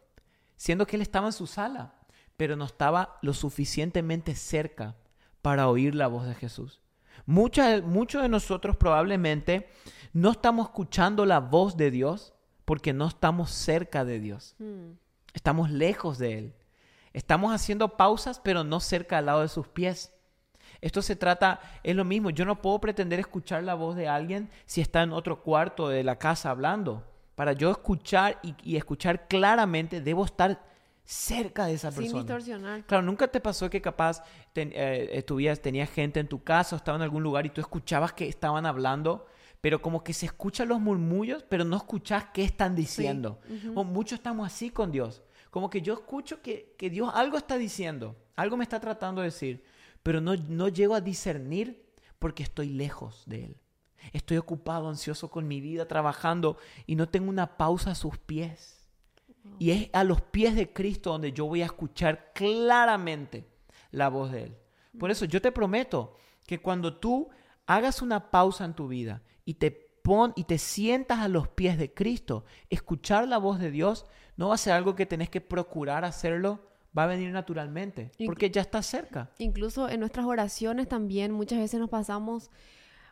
siendo 0.56 0.88
que 0.88 0.96
él 0.96 1.02
estaba 1.02 1.28
en 1.28 1.34
su 1.34 1.46
sala, 1.46 1.94
pero 2.38 2.56
no 2.56 2.64
estaba 2.64 3.18
lo 3.22 3.34
suficientemente 3.34 4.34
cerca 4.34 4.96
para 5.42 5.68
oír 5.68 5.94
la 5.94 6.08
voz 6.08 6.26
de 6.26 6.36
Jesús. 6.36 6.80
Mucha- 7.26 7.82
Muchos 7.82 8.22
de 8.22 8.30
nosotros 8.30 8.78
probablemente 8.78 9.68
no 10.14 10.32
estamos 10.32 10.68
escuchando 10.68 11.26
la 11.26 11.42
voz 11.42 11.76
de 11.76 11.92
Dios 11.92 12.34
porque 12.64 12.94
no 12.94 13.08
estamos 13.08 13.52
cerca 13.52 14.06
de 14.06 14.20
Dios. 14.22 14.56
Mm. 14.60 14.92
Estamos 15.34 15.70
lejos 15.70 16.18
de 16.18 16.38
Él. 16.38 16.56
Estamos 17.12 17.54
haciendo 17.54 17.98
pausas, 17.98 18.40
pero 18.40 18.64
no 18.64 18.80
cerca 18.80 19.18
al 19.18 19.26
lado 19.26 19.42
de 19.42 19.50
sus 19.50 19.68
pies. 19.68 20.14
Esto 20.82 21.02
se 21.02 21.16
trata, 21.16 21.60
es 21.84 21.96
lo 21.96 22.04
mismo, 22.04 22.32
yo 22.32 22.44
no 22.44 22.62
puedo 22.62 22.80
pretender 22.82 23.20
escuchar 23.20 23.64
la 23.64 23.76
voz 23.76 23.96
de 23.96 24.08
alguien 24.08 24.50
si 24.66 24.82
está 24.82 25.04
en 25.04 25.14
otro 25.14 25.42
cuarto 25.44 25.90
de 25.90 26.04
la 26.04 26.18
casa 26.18 26.50
hablando. 26.50 27.04
Para 27.36 27.54
yo 27.54 27.70
escuchar 27.72 28.40
y, 28.44 28.56
y 28.64 28.76
escuchar 28.78 29.28
claramente, 29.28 30.02
debo 30.02 30.26
estar 30.26 30.60
cerca 31.04 31.66
de 31.66 31.74
esa 31.74 31.92
Sin 31.92 32.02
persona. 32.04 32.22
distorsionar. 32.24 32.84
Claro, 32.86 33.04
nunca 33.04 33.28
te 33.28 33.40
pasó 33.40 33.70
que 33.70 33.82
capaz 33.82 34.24
ten- 34.54 34.72
eh, 34.74 35.24
tenías 35.62 35.90
gente 35.90 36.20
en 36.20 36.28
tu 36.28 36.44
casa 36.44 36.76
o 36.76 36.78
estaba 36.78 36.96
en 36.98 37.02
algún 37.02 37.24
lugar 37.24 37.46
y 37.46 37.50
tú 37.50 37.62
escuchabas 37.62 38.14
que 38.14 38.28
estaban 38.28 38.66
hablando, 38.66 39.26
pero 39.60 39.82
como 39.82 40.04
que 40.04 40.14
se 40.14 40.26
escuchan 40.28 40.68
los 40.68 40.80
murmullos, 40.80 41.44
pero 41.48 41.64
no 41.64 41.78
escuchas 41.78 42.26
qué 42.34 42.44
están 42.44 42.76
diciendo. 42.76 43.40
O 43.76 43.84
muchos 43.84 44.20
estamos 44.20 44.48
así 44.48 44.70
con 44.70 44.92
Dios. 44.92 45.22
Como 45.50 45.70
que 45.70 45.82
yo 45.82 45.94
escucho 45.94 46.42
que, 46.42 46.76
que 46.78 46.90
Dios 46.90 47.12
algo 47.14 47.38
está 47.38 47.58
diciendo, 47.58 48.16
algo 48.36 48.56
me 48.58 48.64
está 48.64 48.80
tratando 48.80 49.22
de 49.22 49.28
decir, 49.28 49.64
pero 50.04 50.22
no, 50.22 50.36
no 50.36 50.68
llego 50.68 50.96
a 50.96 51.02
discernir 51.02 51.86
porque 52.20 52.44
estoy 52.44 52.70
lejos 52.70 53.24
de 53.26 53.46
Él. 53.46 53.58
Estoy 54.14 54.38
ocupado, 54.38 54.90
ansioso 54.90 55.30
con 55.30 55.48
mi 55.48 55.62
vida, 55.62 55.88
trabajando 55.88 56.58
y 56.86 56.96
no 56.96 57.10
tengo 57.10 57.30
una 57.30 57.58
pausa 57.58 57.92
a 57.92 57.96
sus 57.96 58.18
pies. 58.18 58.88
Y 59.58 59.72
es 59.72 59.90
a 59.94 60.04
los 60.04 60.22
pies 60.22 60.56
de 60.56 60.72
Cristo 60.72 61.12
donde 61.12 61.32
yo 61.32 61.46
voy 61.46 61.62
a 61.62 61.66
escuchar 61.66 62.32
claramente 62.34 63.48
la 63.92 64.10
voz 64.10 64.32
de 64.32 64.44
Él. 64.44 64.58
Por 65.00 65.12
eso 65.12 65.26
yo 65.26 65.42
te 65.42 65.52
prometo 65.52 66.16
que 66.46 66.62
cuando 66.62 66.98
tú 66.98 67.30
hagas 67.66 68.02
una 68.02 68.32
pausa 68.32 68.66
en 68.66 68.74
tu 68.74 68.88
vida 68.88 69.24
y 69.46 69.56
te 69.56 69.72
pon 69.72 70.34
y 70.36 70.44
te 70.44 70.58
sientas 70.58 71.20
a 71.20 71.28
los 71.28 71.48
pies 71.48 71.78
de 71.78 71.94
Cristo, 71.94 72.46
escuchar 72.70 73.28
la 73.28 73.38
voz 73.38 73.60
de 73.60 73.72
Dios 73.72 74.06
no 74.36 74.50
va 74.50 74.56
a 74.56 74.60
ser 74.60 74.74
algo 74.74 74.96
que 74.96 75.06
tenés 75.06 75.30
que 75.30 75.42
procurar 75.42 76.06
hacerlo, 76.06 76.68
va 76.98 77.04
a 77.04 77.08
venir 77.08 77.32
naturalmente, 77.32 78.12
porque 78.26 78.50
ya 78.50 78.62
está 78.62 78.82
cerca. 78.82 79.30
Incluso 79.38 79.90
en 79.90 80.00
nuestras 80.00 80.26
oraciones 80.26 80.88
también 80.88 81.32
muchas 81.32 81.60
veces 81.60 81.80
nos 81.80 81.90
pasamos 81.90 82.52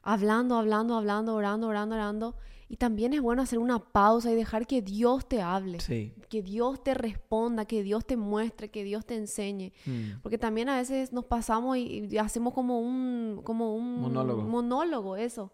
hablando, 0.04 0.58
hablando, 0.58 0.96
hablando, 0.96 1.36
orando, 1.36 1.68
orando, 1.68 1.96
orando. 1.96 2.36
Y 2.72 2.78
también 2.78 3.14
es 3.14 3.22
bueno 3.22 3.42
hacer 3.42 3.58
una 3.58 3.80
pausa 3.80 4.32
y 4.32 4.36
dejar 4.36 4.68
que 4.68 4.84
Dios 4.84 5.28
te 5.28 5.42
hable, 5.42 5.80
Sí. 5.80 6.14
que 6.30 6.44
Dios 6.44 6.84
te 6.84 6.94
responda, 6.94 7.66
que 7.66 7.82
Dios 7.82 8.06
te 8.06 8.16
muestre, 8.16 8.70
que 8.70 8.84
Dios 8.84 9.06
te 9.08 9.16
enseñe. 9.16 9.74
Mm. 9.88 10.20
Porque 10.22 10.38
también 10.38 10.70
a 10.70 10.78
veces 10.78 11.12
nos 11.12 11.26
pasamos 11.26 11.78
y, 11.78 12.06
y 12.10 12.18
hacemos 12.20 12.54
como 12.54 12.80
un, 12.80 13.42
como 13.44 13.76
un 13.76 14.02
Monólogo. 14.02 14.44
monólogo, 14.44 15.16
eso. 15.16 15.52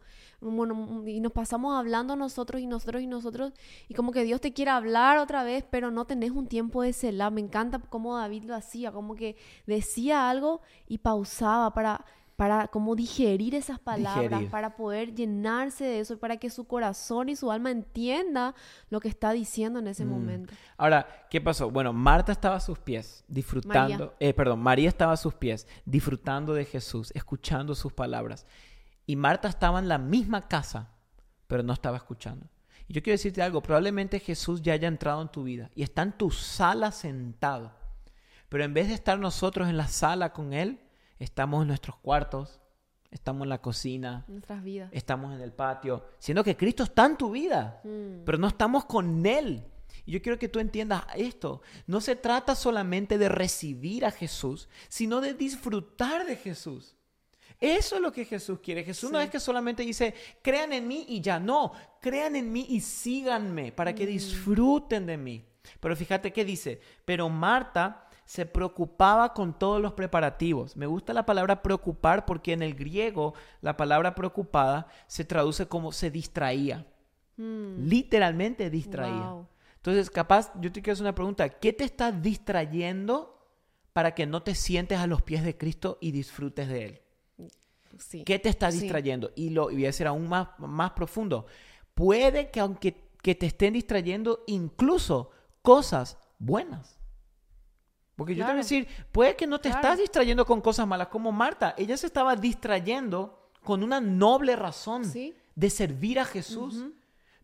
Y 1.06 1.21
nos 1.21 1.32
pasamos 1.32 1.75
hablando 1.80 2.15
nosotros 2.17 2.62
y 2.62 2.67
nosotros 2.67 3.01
y 3.01 3.08
nosotros. 3.08 3.54
Y 3.88 3.93
como 3.93 4.12
que 4.12 4.23
Dios 4.25 4.41
te 4.41 4.51
quiere 4.54 4.71
hablar 4.71 5.17
otra 5.17 5.43
vez, 5.43 5.63
pero 5.69 5.91
no 5.91 6.06
tenés 6.06 6.32
un 6.32 6.47
tiempo 6.47 6.82
de 6.82 6.91
celar. 6.93 7.32
Me 7.32 7.39
encanta 7.41 7.80
cómo 7.80 8.17
David 8.17 8.43
lo 8.43 8.56
hacía, 8.56 8.91
como 8.91 9.15
que 9.15 9.38
decía 9.65 10.30
algo 10.30 10.60
y 10.88 10.97
pausaba 10.97 11.73
para, 11.73 12.06
para 12.36 12.67
como 12.67 12.95
digerir 12.95 13.56
esas 13.56 13.80
palabras, 13.80 14.30
Digerir. 14.30 14.50
para 14.50 14.76
poder 14.76 15.15
llenarse 15.15 15.86
de 15.86 16.00
eso, 16.02 16.17
para 16.19 16.36
que 16.38 16.50
su 16.50 16.65
corazón 16.65 17.30
y 17.30 17.36
su 17.36 17.50
alma 17.52 17.71
entienda 17.71 18.54
lo 18.89 19.00
que 19.00 19.08
está 19.08 19.32
diciendo 19.32 19.80
en 19.80 19.88
ese 19.88 20.04
Mm. 20.06 20.10
momento. 20.10 20.54
Ahora, 20.78 21.08
¿qué 21.30 21.39
pasó? 21.39 21.69
Bueno, 21.71 21.93
Marta 21.93 22.32
estaba 22.34 22.58
a 22.58 22.60
sus 22.60 22.78
pies, 22.80 23.24
disfrutando, 23.28 24.15
eh, 24.19 24.34
perdón, 24.34 24.60
María 24.60 24.89
estaba 24.89 25.13
a 25.13 25.17
sus 25.17 25.34
pies, 25.34 25.65
disfrutando 25.86 26.54
de 26.54 26.65
Jesús, 26.65 27.12
escuchando 27.15 27.74
sus 27.74 27.93
palabras. 27.93 28.45
Y 29.06 29.15
Marta 29.15 29.48
estaba 29.48 29.80
en 29.80 29.88
la 29.88 29.98
misma 29.98 30.48
casa, 30.48 30.89
pero 31.48 31.63
no 31.63 31.71
estaba 31.74 31.95
escuchando. 31.98 32.48
Y 32.88 32.93
yo 32.93 33.02
quiero 33.02 33.13
decirte 33.15 33.41
algo, 33.41 33.62
probablemente 33.62 34.19
Jesús 34.19 34.62
ya 34.62 34.74
haya 34.74 34.88
entrado 34.88 35.21
en 35.21 35.30
tu 35.30 35.43
vida 35.43 35.71
y 35.74 35.84
está 35.84 36.02
en 36.02 36.12
tu 36.12 36.32
sala 36.32 36.91
sentado. 36.91 37.71
Pero 38.50 38.63
en 38.63 38.74
vez 38.74 38.89
de 38.89 38.93
estar 38.93 39.17
nosotros 39.17 39.69
en 39.69 39.78
la 39.78 39.88
sala 39.88 40.34
con 40.34 40.54
Él, 40.54 40.80
estamos 41.19 41.62
en 41.62 41.67
nuestros 41.69 41.97
cuartos, 41.97 42.60
estamos 43.12 43.43
en 43.43 43.49
la 43.49 43.62
cocina, 43.62 44.25
Nuestras 44.28 44.63
vidas. 44.63 44.89
estamos 44.91 45.34
en 45.34 45.41
el 45.41 45.54
patio, 45.54 46.06
siendo 46.19 46.43
que 46.43 46.58
Cristo 46.58 46.84
está 46.84 47.06
en 47.06 47.17
tu 47.17 47.32
vida, 47.32 47.80
Mm. 47.84 48.23
pero 48.25 48.38
no 48.38 48.47
estamos 48.47 48.86
con 48.86 49.25
Él. 49.25 49.63
Y 50.06 50.12
yo 50.12 50.21
quiero 50.21 50.38
que 50.38 50.49
tú 50.49 50.60
entiendas 50.60 51.04
esto. 51.15 51.62
No 51.88 51.99
se 52.01 52.15
trata 52.15 52.54
solamente 52.54 53.17
de 53.17 53.30
recibir 53.30 54.06
a 54.06 54.12
Jesús, 54.12 54.67
sino 54.89 55.21
de 55.21 55.34
disfrutar 55.34 56.25
de 56.25 56.36
Jesús. 56.36 56.95
Eso 57.60 57.95
es 57.95 58.01
lo 58.01 58.12
que 58.12 58.25
Jesús 58.25 58.60
quiere. 58.60 58.84
Jesús 58.84 59.10
no 59.10 59.19
es 59.19 59.30
que 59.30 59.39
solamente 59.39 59.82
dice, 59.84 60.13
crean 60.43 60.73
en 60.73 60.88
mí 60.88 61.06
y 61.08 61.21
ya. 61.21 61.39
No, 61.39 61.71
crean 62.01 62.36
en 62.36 62.51
mí 62.51 62.65
y 62.69 62.82
síganme 62.82 63.71
para 63.71 63.95
que 63.95 64.06
disfruten 64.06 65.06
de 65.06 65.17
mí. 65.17 65.45
Pero 65.80 65.95
fíjate 65.95 66.32
qué 66.34 66.43
dice, 66.45 66.80
pero 67.06 67.30
Marta 67.30 68.05
se 68.25 68.45
preocupaba 68.45 69.33
con 69.33 69.57
todos 69.57 69.81
los 69.81 69.93
preparativos. 69.93 70.75
Me 70.75 70.88
gusta 70.88 71.13
la 71.13 71.25
palabra 71.25 71.61
preocupar 71.61 72.25
porque 72.25 72.53
en 72.53 72.63
el 72.63 72.73
griego 72.73 73.33
la 73.61 73.77
palabra 73.77 74.15
preocupada 74.15 74.88
se 75.07 75.23
traduce 75.23 75.67
como 75.67 75.91
se 75.91 76.09
distraía. 76.11 76.88
Mm. 77.38 77.88
Literalmente 77.88 78.69
distraía. 78.69 79.29
Wow. 79.29 79.47
Entonces, 79.77 80.09
capaz, 80.09 80.51
yo 80.59 80.71
te 80.71 80.81
quiero 80.81 80.93
hacer 80.93 81.03
una 81.03 81.13
pregunta. 81.15 81.47
¿Qué 81.49 81.71
te 81.71 81.83
está 81.83 82.11
distrayendo 82.11 83.47
para 83.93 84.15
que 84.15 84.25
no 84.25 84.41
te 84.41 84.55
sientes 84.55 84.97
a 84.97 85.05
los 85.05 85.21
pies 85.21 85.43
de 85.43 85.55
Cristo 85.55 85.99
y 86.01 86.11
disfrutes 86.11 86.67
de 86.67 86.85
Él? 86.85 87.01
Sí. 87.99 88.23
¿Qué 88.23 88.39
te 88.39 88.49
está 88.49 88.71
Sí. 88.71 88.79
distrayendo? 88.79 89.31
Y 89.35 89.51
lo 89.51 89.69
y 89.69 89.75
voy 89.75 89.85
a 89.85 89.91
ser 89.93 90.07
aún 90.07 90.27
más, 90.27 90.49
más 90.57 90.91
profundo. 90.91 91.45
Puede 91.93 92.49
que 92.49 92.59
aunque 92.59 93.05
que 93.21 93.33
te 93.33 93.47
estén 93.47 93.73
distrayendo 93.73 94.43
incluso 94.45 95.31
cosas 95.61 96.17
buenas. 96.38 96.99
Porque 98.15 98.34
yo 98.34 98.39
te 98.39 98.43
voy 98.43 98.60
a 98.62 98.63
Claro. 98.63 98.63
decir, 98.63 98.88
puede 99.12 99.36
que 99.36 99.47
no 99.47 99.60
te 99.60 99.69
Claro. 99.69 99.82
estás 99.88 99.99
distrayendo 99.99 100.45
con 100.45 100.62
cosas 100.62 100.88
malas, 100.88 101.08
como 101.10 101.32
Marta. 101.32 101.75
Ella 101.78 101.97
se 101.97 102.08
estaba 102.08 102.36
distrayendo 102.36 103.49
con 103.63 103.84
una 103.84 103.99
noble 104.01 104.56
razón 104.56 105.06
Sí. 105.06 105.34
de 105.56 105.69
servir 105.69 106.19
a 106.19 106.25
Jesús. 106.25 106.75
Ujú. 106.78 106.93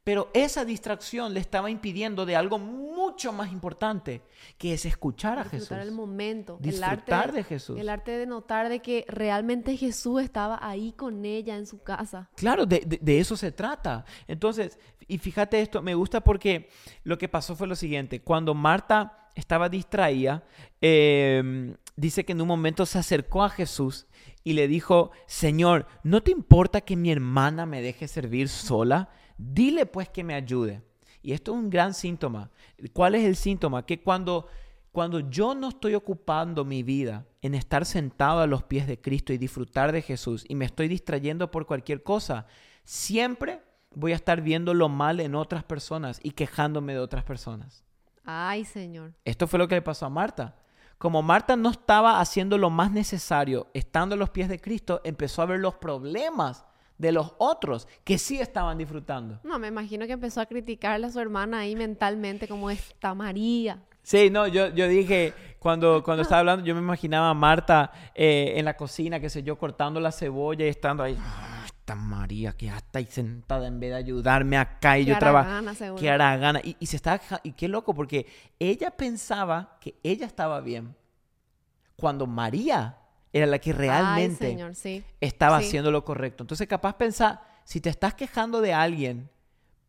Pero 0.03 0.31
esa 0.33 0.65
distracción 0.65 1.31
le 1.35 1.39
estaba 1.39 1.69
impidiendo 1.69 2.25
de 2.25 2.35
algo 2.35 2.57
mucho 2.57 3.31
más 3.31 3.51
importante, 3.51 4.23
que 4.57 4.73
es 4.73 4.83
escuchar 4.85 5.37
a 5.37 5.43
Jesús. 5.43 5.59
Disfrutar 5.69 5.85
el 5.85 5.91
momento. 5.91 6.57
Disfrutar 6.59 7.03
el 7.05 7.13
arte, 7.13 7.31
de 7.37 7.43
Jesús. 7.43 7.79
El 7.79 7.87
arte 7.87 8.11
de 8.17 8.25
notar 8.25 8.69
de 8.69 8.79
que 8.81 9.05
realmente 9.07 9.77
Jesús 9.77 10.23
estaba 10.23 10.57
ahí 10.61 10.93
con 10.93 11.23
ella 11.23 11.55
en 11.55 11.67
su 11.67 11.83
casa. 11.83 12.31
Claro, 12.35 12.65
de, 12.65 12.79
de- 12.79 12.97
de 12.99 13.19
eso 13.19 13.37
se 13.37 13.51
trata. 13.51 14.03
Entonces, 14.27 14.79
y 15.07 15.19
fíjate 15.19 15.61
esto, 15.61 15.83
me 15.83 15.93
gusta 15.93 16.21
porque 16.21 16.69
lo 17.03 17.19
que 17.19 17.29
pasó 17.29 17.55
fue 17.55 17.67
lo 17.67 17.75
siguiente. 17.75 18.23
Cuando 18.23 18.55
Marta 18.55 19.20
estaba 19.35 19.69
distraída, 19.69 20.43
eh, 20.81 21.75
dice 21.95 22.25
que 22.25 22.31
en 22.33 22.41
un 22.41 22.47
momento 22.47 22.85
se 22.85 22.99
acercó 22.99 23.43
a 23.43 23.49
Jesús 23.49 24.07
y 24.43 24.53
le 24.53 24.67
dijo, 24.67 25.11
Señor, 25.27 25.87
¿no 26.03 26.21
te 26.21 26.31
importa 26.31 26.81
que 26.81 26.95
mi 26.95 27.11
hermana 27.11 27.65
me 27.65 27.81
deje 27.81 28.07
servir 28.07 28.49
sola? 28.49 29.09
Dile 29.37 29.85
pues 29.85 30.09
que 30.09 30.23
me 30.23 30.33
ayude. 30.33 30.81
Y 31.21 31.33
esto 31.33 31.51
es 31.51 31.59
un 31.59 31.69
gran 31.69 31.93
síntoma. 31.93 32.49
¿Cuál 32.93 33.15
es 33.15 33.23
el 33.23 33.35
síntoma? 33.35 33.85
Que 33.85 34.01
cuando, 34.01 34.47
cuando 34.91 35.19
yo 35.19 35.53
no 35.53 35.69
estoy 35.69 35.93
ocupando 35.93 36.65
mi 36.65 36.81
vida 36.81 37.27
en 37.41 37.53
estar 37.53 37.85
sentado 37.85 38.39
a 38.39 38.47
los 38.47 38.63
pies 38.63 38.87
de 38.87 38.99
Cristo 38.99 39.31
y 39.31 39.37
disfrutar 39.37 39.91
de 39.91 40.01
Jesús 40.01 40.43
y 40.47 40.55
me 40.55 40.65
estoy 40.65 40.87
distrayendo 40.87 41.51
por 41.51 41.67
cualquier 41.67 42.01
cosa, 42.01 42.47
siempre 42.83 43.61
voy 43.93 44.13
a 44.13 44.15
estar 44.15 44.41
viendo 44.41 44.73
lo 44.73 44.89
mal 44.89 45.19
en 45.19 45.35
otras 45.35 45.63
personas 45.63 46.19
y 46.23 46.31
quejándome 46.31 46.93
de 46.93 46.99
otras 46.99 47.23
personas. 47.23 47.83
Ay, 48.33 48.63
Señor. 48.65 49.13
Esto 49.25 49.45
fue 49.45 49.59
lo 49.59 49.67
que 49.67 49.75
le 49.75 49.81
pasó 49.81 50.05
a 50.05 50.09
Marta. 50.09 50.55
Como 50.97 51.21
Marta 51.21 51.55
no 51.55 51.69
estaba 51.69 52.19
haciendo 52.19 52.57
lo 52.57 52.69
más 52.69 52.91
necesario, 52.91 53.67
estando 53.73 54.15
a 54.15 54.17
los 54.17 54.29
pies 54.29 54.47
de 54.47 54.61
Cristo, 54.61 55.01
empezó 55.03 55.41
a 55.41 55.47
ver 55.47 55.59
los 55.59 55.75
problemas 55.75 56.63
de 56.97 57.11
los 57.11 57.33
otros 57.39 57.87
que 58.03 58.17
sí 58.17 58.39
estaban 58.39 58.77
disfrutando. 58.77 59.39
No, 59.43 59.57
me 59.57 59.67
imagino 59.67 60.05
que 60.05 60.13
empezó 60.13 60.39
a 60.39 60.45
criticarle 60.45 61.07
a 61.07 61.09
su 61.09 61.19
hermana 61.19 61.59
ahí 61.59 61.75
mentalmente 61.75 62.47
como 62.47 62.69
esta 62.69 63.13
María. 63.15 63.79
Sí, 64.03 64.29
no, 64.29 64.47
yo, 64.47 64.69
yo 64.69 64.87
dije, 64.87 65.33
cuando, 65.59 66.03
cuando 66.03 66.21
estaba 66.21 66.39
hablando, 66.39 66.65
yo 66.65 66.73
me 66.73 66.81
imaginaba 66.81 67.29
a 67.29 67.33
Marta 67.33 67.91
eh, 68.15 68.53
en 68.55 68.65
la 68.65 68.75
cocina, 68.75 69.19
qué 69.19 69.29
sé 69.29 69.43
yo, 69.43 69.57
cortando 69.57 69.99
la 69.99 70.11
cebolla 70.11 70.65
y 70.65 70.69
estando 70.69 71.03
ahí. 71.03 71.17
"Ah, 71.91 71.93
Esta 71.93 71.95
María 71.95 72.53
que 72.53 72.67
ya 72.67 72.77
está 72.77 72.99
ahí 72.99 73.05
sentada 73.05 73.67
en 73.67 73.79
vez 73.79 73.89
de 73.91 73.95
ayudarme 73.97 74.57
acá 74.57 74.97
y 74.97 75.05
Qué 75.05 75.11
yo 75.11 75.19
trabajo. 75.19 75.95
Que 75.97 76.09
hará 76.09 76.37
gana. 76.37 76.59
Y, 76.63 76.75
y 76.79 76.85
se 76.85 76.95
estaba 76.95 77.19
Y 77.43 77.51
qué 77.53 77.67
loco, 77.67 77.93
porque 77.93 78.25
ella 78.59 78.91
pensaba 78.91 79.77
que 79.81 79.95
ella 80.03 80.25
estaba 80.25 80.61
bien. 80.61 80.95
Cuando 81.95 82.25
María 82.27 82.97
era 83.33 83.45
la 83.45 83.59
que 83.59 83.73
realmente 83.73 84.45
Ay, 84.45 84.51
Señor, 84.53 84.75
sí. 84.75 85.03
estaba 85.19 85.59
Sí. 85.59 85.67
haciendo 85.67 85.91
lo 85.91 86.03
correcto. 86.03 86.43
Entonces, 86.43 86.67
capaz 86.67 86.93
pensar, 86.95 87.41
si 87.63 87.79
te 87.79 87.89
estás 87.89 88.13
quejando 88.13 88.59
de 88.61 88.73
alguien, 88.73 89.29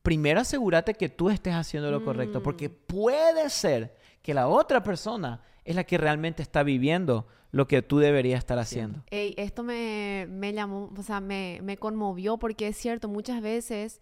primero 0.03 0.41
asegúrate 0.41 0.95
que 0.95 1.09
tú 1.09 1.31
estés 1.31 1.55
haciendo 1.55 1.91
lo 1.91 2.05
correcto, 2.05 2.41
Mm. 2.41 2.43
porque 2.43 2.69
puede 2.71 3.49
ser 3.51 3.97
que 4.23 4.35
la 4.35 4.49
otra 4.49 4.83
persona 4.83 5.41
es 5.65 5.75
la 5.77 5.85
que 5.85 5.97
realmente 5.99 6.43
está 6.43 6.63
viviendo 6.63 7.27
lo 7.53 7.69
que 7.69 7.83
tú 7.83 7.99
deberías 7.99 8.39
estar 8.39 8.59
haciendo. 8.59 9.05
Ey, 9.11 9.35
esto 9.37 9.63
me, 9.63 10.27
me 10.31 10.55
llamó, 10.55 10.91
o 10.97 11.03
sea, 11.03 11.21
me, 11.21 11.61
me 11.63 11.77
conmovió 11.77 12.39
porque 12.39 12.67
es 12.67 12.77
cierto, 12.79 13.09
muchas 13.09 13.43
veces 13.43 14.01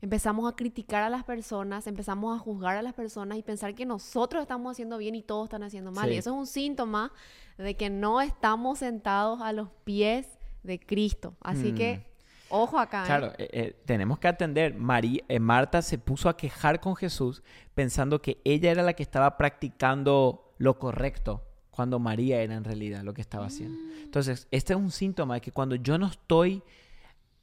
empezamos 0.00 0.50
a 0.50 0.56
criticar 0.56 1.02
a 1.02 1.10
las 1.10 1.22
personas, 1.22 1.86
empezamos 1.86 2.34
a 2.34 2.38
juzgar 2.38 2.76
a 2.76 2.82
las 2.82 2.94
personas 2.94 3.36
y 3.36 3.42
pensar 3.42 3.74
que 3.74 3.84
nosotros 3.84 4.40
estamos 4.42 4.72
haciendo 4.72 4.96
bien 4.96 5.14
y 5.14 5.22
todos 5.22 5.44
están 5.44 5.62
haciendo 5.62 5.92
mal. 5.92 6.08
Sí. 6.08 6.14
Y 6.14 6.18
eso 6.18 6.30
es 6.30 6.36
un 6.36 6.46
síntoma 6.46 7.12
de 7.58 7.76
que 7.76 7.90
no 7.90 8.22
estamos 8.22 8.78
sentados 8.78 9.42
a 9.42 9.52
los 9.52 9.68
pies 9.84 10.38
de 10.62 10.80
Cristo. 10.80 11.36
Así 11.40 11.72
que, 11.72 12.02
ojo 12.48 12.78
acá. 12.78 13.00
¿eh? 13.00 13.02
Mm. 13.02 13.06
Claro, 13.06 13.32
eh, 13.36 13.48
eh, 13.52 13.82
tenemos 13.84 14.18
que 14.18 14.28
atender. 14.28 14.74
María, 14.74 15.22
eh, 15.28 15.38
Marta 15.38 15.82
se 15.82 15.98
puso 15.98 16.30
a 16.30 16.36
quejar 16.36 16.80
con 16.80 16.96
Jesús 16.96 17.42
pensando 17.74 18.22
que 18.22 18.40
ella 18.44 18.70
era 18.70 18.82
la 18.82 18.94
que 18.94 19.02
estaba 19.02 19.36
practicando 19.36 20.54
lo 20.58 20.78
correcto 20.78 21.45
cuando 21.76 21.98
María 21.98 22.40
era 22.42 22.54
en 22.54 22.64
realidad 22.64 23.02
lo 23.02 23.14
que 23.14 23.20
estaba 23.20 23.46
haciendo. 23.46 23.78
Mm. 23.78 24.04
Entonces, 24.04 24.48
este 24.50 24.72
es 24.72 24.78
un 24.78 24.90
síntoma 24.90 25.34
de 25.34 25.40
que 25.42 25.52
cuando 25.52 25.76
yo 25.76 25.98
no 25.98 26.06
estoy 26.06 26.62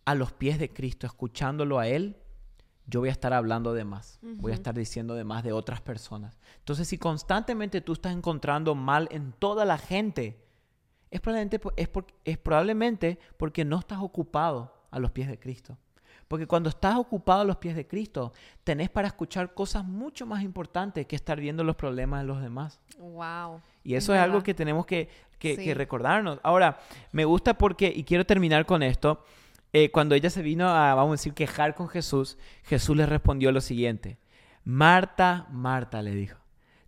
a 0.06 0.16
los 0.16 0.34
pies 0.34 0.60
de 0.60 0.70
Cristo, 0.70 1.06
escuchándolo 1.08 1.80
a 1.80 1.88
Él, 1.88 2.18
yo 2.88 3.00
voy 3.00 3.08
a 3.10 3.14
estar 3.14 3.32
hablando 3.32 3.74
de 3.74 3.86
más, 3.86 4.20
voy 4.22 4.52
a 4.52 4.56
estar 4.56 4.74
diciendo 4.76 5.14
de 5.16 5.24
más 5.24 5.44
de 5.44 5.54
otras 5.54 5.80
personas. 5.80 6.38
Entonces, 6.60 6.88
si 6.90 6.98
constantemente 6.98 7.80
tú 7.80 7.94
estás 7.94 8.14
encontrando 8.14 8.76
mal 8.76 9.08
en 9.12 9.32
toda 9.32 9.64
la 9.64 9.78
gente, 9.78 10.44
es 11.10 11.22
probablemente, 11.22 11.62
es 11.78 11.88
por- 11.88 12.08
es 12.26 12.38
probablemente 12.38 13.20
porque 13.38 13.64
no 13.64 13.80
estás 13.80 14.00
ocupado 14.02 14.74
a 14.92 15.00
los 15.00 15.12
pies 15.12 15.30
de 15.30 15.40
Cristo. 15.40 15.78
Porque 16.28 16.48
cuando 16.48 16.70
estás 16.70 16.98
ocupado 16.98 17.42
a 17.42 17.46
los 17.46 17.58
pies 17.58 17.76
de 17.76 17.86
Cristo, 17.88 18.34
tenés 18.64 18.90
para 18.90 19.08
escuchar 19.08 19.54
cosas 19.54 19.86
mucho 19.86 20.26
más 20.26 20.42
importantes 20.44 21.06
que 21.06 21.16
estar 21.16 21.40
viendo 21.40 21.64
los 21.64 21.76
problemas 21.76 22.22
de 22.22 22.28
los 22.28 22.42
demás. 22.42 22.82
Wow. 22.98 23.62
Y 23.84 23.96
Es 23.96 24.04
eso 24.06 24.14
es, 24.14 24.20
algo 24.22 24.42
que 24.44 24.54
tenemos 24.54 24.86
que, 24.86 25.10
que- 25.40 25.56
Sí. 25.56 25.64
que 25.66 25.74
recordarnos. 25.74 26.40
Ahora, 26.44 26.80
me 27.12 27.26
gusta 27.26 27.58
porque, 27.58 27.92
y 27.94 28.04
quiero 28.04 28.26
terminar 28.26 28.66
con 28.66 28.82
esto, 28.84 29.24
eh, 29.74 29.90
cuando 29.92 30.16
ella 30.16 30.30
se 30.30 30.42
vino 30.42 30.70
a, 30.70 30.94
vamos 30.96 31.10
a 31.12 31.14
decir, 31.20 31.34
quejar 31.34 31.76
con 31.76 31.90
Jesús, 31.90 32.38
Jesús 32.64 32.96
le 32.96 33.06
respondió 33.06 33.52
lo 33.52 33.60
siguiente. 33.62 34.18
Marta, 34.64 35.48
Marta, 35.52 36.02
le 36.02 36.12
dijo, 36.16 36.40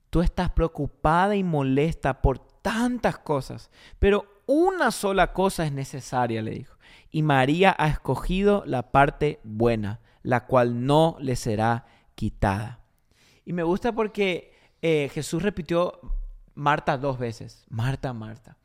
tú 0.10 0.22
estás 0.22 0.52
preocupada 0.52 1.36
y 1.36 1.44
molesta 1.44 2.22
por 2.22 2.40
tantas 2.40 3.18
cosas, 3.18 3.70
pero 4.00 4.26
una 4.46 4.92
sola 4.92 5.34
cosa 5.34 5.66
es 5.66 5.72
necesaria, 5.72 6.42
le 6.42 6.52
dijo. 6.52 6.76
Y 7.12 7.24
María 7.24 7.76
ha 7.78 7.88
escogido 7.88 8.64
la 8.66 8.92
parte 8.92 9.40
buena, 9.44 10.00
la 10.24 10.46
cual 10.46 10.86
no 10.86 11.18
le 11.20 11.36
será 11.36 11.86
quitada. 12.16 12.80
Y 13.46 13.54
me 13.54 13.64
gusta 13.64 13.92
porque 13.92 14.54
eh, 14.82 15.10
Jesús 15.14 15.44
repitió 15.44 16.00
Marta 16.56 16.98
dos 16.98 17.20
veces. 17.20 17.66
Marta, 17.70 18.14
Marta. 18.14 18.58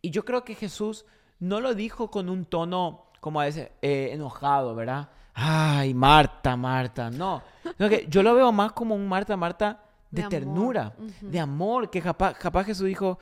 Y 0.00 0.10
yo 0.10 0.24
creo 0.24 0.44
que 0.44 0.54
Jesús 0.54 1.04
no 1.38 1.60
lo 1.60 1.74
dijo 1.74 2.10
con 2.10 2.28
un 2.28 2.44
tono 2.44 3.06
como 3.20 3.40
a 3.40 3.44
veces 3.44 3.70
eh, 3.82 4.10
enojado, 4.12 4.74
¿verdad? 4.74 5.10
Ay, 5.34 5.94
Marta, 5.94 6.56
Marta. 6.56 7.10
No. 7.10 7.42
Que 7.78 8.06
yo 8.08 8.22
lo 8.22 8.34
veo 8.34 8.52
más 8.52 8.72
como 8.72 8.94
un 8.94 9.08
Marta, 9.08 9.36
Marta 9.36 9.84
de, 10.10 10.24
ternura, 10.24 10.94
de 11.20 11.40
amor, 11.40 11.90
que 11.90 12.02
capaz, 12.02 12.34
capaz 12.34 12.64
Jesús 12.64 12.86
dijo, 12.86 13.18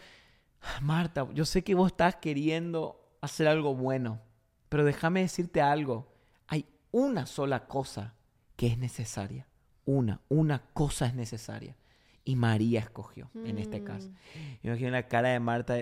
Marta, 0.81 1.27
yo 1.35 1.45
sé 1.45 1.63
que 1.63 1.75
vos 1.75 1.93
estás 1.93 2.17
queriendo 2.17 3.01
hacer 3.21 3.47
algo 3.47 3.75
bueno, 3.75 4.21
pero 4.69 4.85
déjame 4.85 5.21
decirte 5.21 5.61
algo. 5.61 6.09
Hay 6.47 6.67
una 6.91 7.27
sola 7.27 7.67
cosa 7.67 8.15
que 8.57 8.69
es 8.69 8.79
necesaria. 8.79 9.47
Una, 9.85 10.21
una 10.29 10.61
cosa 10.73 11.07
es 11.07 11.15
necesaria. 11.15 11.77
Y 12.29 12.37
María 12.37 12.81
escogió 12.81 13.31
en 13.47 13.57
este 13.57 13.83
caso. 13.83 14.11
Yo 14.63 14.73
imagino 14.73 14.91
la 14.91 15.09
cara 15.09 15.31
de 15.31 15.41
Marta 15.41 15.77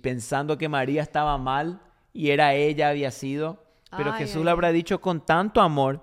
pensando 0.00 0.58
que 0.58 0.68
María 0.68 1.00
estaba 1.00 1.38
mal 1.38 1.80
y 2.12 2.30
era 2.30 2.54
ella, 2.54 2.88
había 2.88 3.12
sido. 3.12 3.62
Pero 3.96 4.10
Ay, 4.10 4.18
Jesús 4.18 4.38
ay, 4.38 4.44
lo 4.46 4.50
habrá 4.50 4.72
dicho 4.72 5.00
con 5.00 5.24
tanto 5.24 5.60
amor 5.60 6.02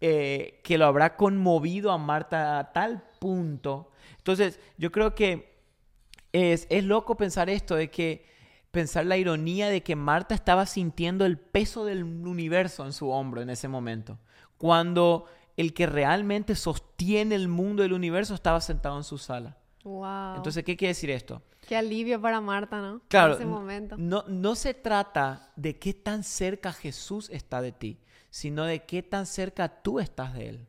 eh, 0.00 0.60
que 0.62 0.78
lo 0.78 0.86
habrá 0.86 1.16
conmovido 1.16 1.90
a 1.90 1.98
Marta 1.98 2.60
a 2.60 2.72
tal 2.72 3.02
punto. 3.18 3.90
Entonces, 4.18 4.60
yo 4.78 4.92
creo 4.92 5.16
que 5.16 5.58
es, 6.30 6.68
es 6.70 6.84
loco 6.84 7.16
pensar 7.16 7.50
esto, 7.50 7.74
de 7.74 7.90
que 7.90 8.24
pensar 8.70 9.06
la 9.06 9.16
ironía 9.16 9.70
de 9.70 9.82
que 9.82 9.96
Marta 9.96 10.36
estaba 10.36 10.66
sintiendo 10.66 11.26
el 11.26 11.36
peso 11.36 11.84
del 11.84 12.04
universo 12.04 12.86
en 12.86 12.92
su 12.92 13.10
hombro 13.10 13.42
en 13.42 13.50
ese 13.50 13.66
momento, 13.66 14.20
cuando 14.56 15.26
el 15.56 15.74
que 15.74 15.86
realmente 15.86 16.54
sostiene 16.54 17.34
el 17.34 17.48
mundo 17.48 17.82
del 17.82 17.92
universo 17.92 18.34
estaba 18.34 18.60
sentado 18.60 18.96
en 18.96 19.04
su 19.04 19.18
sala. 19.18 19.56
Wow. 19.84 20.36
Entonces, 20.36 20.64
¿qué 20.64 20.76
quiere 20.76 20.90
decir 20.90 21.10
esto? 21.10 21.42
Qué 21.66 21.76
alivio 21.76 22.20
para 22.20 22.40
Marta, 22.40 22.80
¿no? 22.80 23.02
Claro, 23.08 23.34
En 23.34 23.40
ese 23.40 23.46
momento. 23.46 23.96
No, 23.98 24.24
no 24.28 24.54
se 24.54 24.74
trata 24.74 25.52
de 25.56 25.78
qué 25.78 25.94
tan 25.94 26.22
cerca 26.24 26.72
Jesús 26.72 27.28
está 27.30 27.60
de 27.60 27.72
ti, 27.72 28.00
sino 28.30 28.64
de 28.64 28.84
qué 28.84 29.02
tan 29.02 29.26
cerca 29.26 29.82
tú 29.82 30.00
estás 30.00 30.34
de 30.34 30.48
Él. 30.48 30.68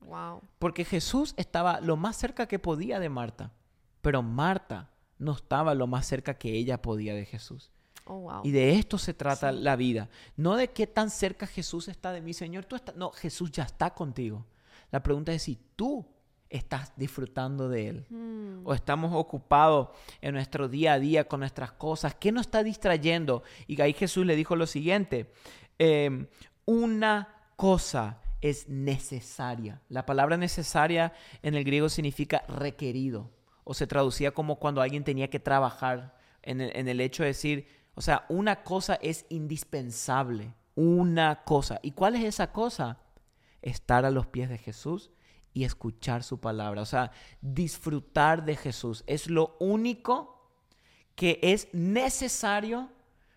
Wow. 0.00 0.42
Porque 0.58 0.84
Jesús 0.84 1.34
estaba 1.36 1.80
lo 1.80 1.96
más 1.96 2.16
cerca 2.16 2.46
que 2.46 2.58
podía 2.58 2.98
de 2.98 3.08
Marta, 3.08 3.52
pero 4.00 4.22
Marta 4.22 4.90
no 5.18 5.32
estaba 5.32 5.74
lo 5.74 5.86
más 5.86 6.06
cerca 6.06 6.34
que 6.34 6.52
ella 6.52 6.82
podía 6.82 7.14
de 7.14 7.24
Jesús. 7.24 7.71
Oh, 8.04 8.18
wow. 8.20 8.40
Y 8.44 8.50
de 8.50 8.74
esto 8.74 8.98
se 8.98 9.14
trata 9.14 9.52
Sí. 9.52 9.58
la 9.60 9.76
vida. 9.76 10.08
No 10.36 10.56
de 10.56 10.68
qué 10.68 10.86
tan 10.86 11.10
cerca 11.10 11.46
Jesús 11.46 11.88
está 11.88 12.12
de 12.12 12.20
mí, 12.20 12.34
Señor. 12.34 12.64
Tú 12.64 12.76
estás... 12.76 12.96
No, 12.96 13.10
Jesús 13.12 13.50
ya 13.52 13.62
está 13.62 13.90
contigo. 13.94 14.44
La 14.90 15.02
pregunta 15.02 15.32
es 15.32 15.42
si 15.44 15.58
tú 15.76 16.04
estás 16.50 16.92
disfrutando 16.96 17.68
de 17.68 17.88
Él. 17.88 18.06
Mm. 18.10 18.66
O 18.66 18.74
estamos 18.74 19.12
ocupados 19.14 19.88
en 20.20 20.34
nuestro 20.34 20.68
día 20.68 20.94
a 20.94 20.98
día 20.98 21.24
con 21.28 21.40
nuestras 21.40 21.72
cosas. 21.72 22.14
¿Qué 22.16 22.30
nos 22.32 22.42
está 22.46 22.62
distrayendo? 22.62 23.42
Y 23.66 23.80
ahí 23.80 23.92
Jesús 23.94 24.26
le 24.26 24.36
dijo 24.36 24.56
lo 24.56 24.66
siguiente. 24.66 25.32
em, 25.78 26.26
una 26.64 27.28
cosa 27.56 28.18
es 28.40 28.68
necesaria. 28.68 29.80
La 29.88 30.04
palabra 30.06 30.36
necesaria 30.36 31.12
en 31.42 31.54
el 31.54 31.64
griego 31.64 31.88
significa 31.88 32.44
requerido. 32.48 33.30
O 33.64 33.74
se 33.74 33.86
traducía 33.86 34.32
como 34.32 34.56
cuando 34.58 34.80
alguien 34.80 35.04
tenía 35.04 35.30
que 35.30 35.40
trabajar 35.40 36.16
en 36.42 36.60
el, 36.60 36.76
en 36.76 36.88
el 36.88 37.00
hecho 37.00 37.22
de 37.22 37.28
decir, 37.28 37.66
o 37.94 38.00
sea, 38.00 38.24
una 38.28 38.62
cosa 38.62 38.94
es 38.94 39.26
indispensable. 39.28 40.54
Una 40.74 41.44
cosa. 41.44 41.78
¿Y 41.82 41.92
cuál 41.92 42.16
es 42.16 42.24
esa 42.24 42.52
cosa? 42.52 42.98
Estar 43.60 44.04
a 44.04 44.10
los 44.10 44.26
pies 44.26 44.48
de 44.48 44.58
Jesús 44.58 45.10
y 45.52 45.64
escuchar 45.64 46.22
su 46.22 46.40
palabra. 46.40 46.80
O 46.80 46.86
sea, 46.86 47.12
disfrutar 47.40 48.44
de 48.44 48.56
Jesús. 48.56 49.04
Es 49.06 49.28
lo 49.28 49.56
único 49.60 50.50
que 51.14 51.38
es 51.42 51.68
necesario 51.72 52.90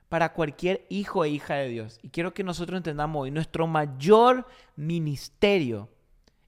para 0.07 0.31
cualquier 0.33 0.85
hijo 0.89 1.25
e 1.25 1.29
hija 1.29 1.55
de 1.55 1.67
Dios. 1.67 1.99
Y 2.01 2.09
quiero 2.09 2.33
que 2.33 2.43
nosotros 2.43 2.77
entendamos 2.77 3.23
hoy, 3.23 3.31
nuestro 3.31 3.67
mayor 3.67 4.47
ministerio 4.77 5.89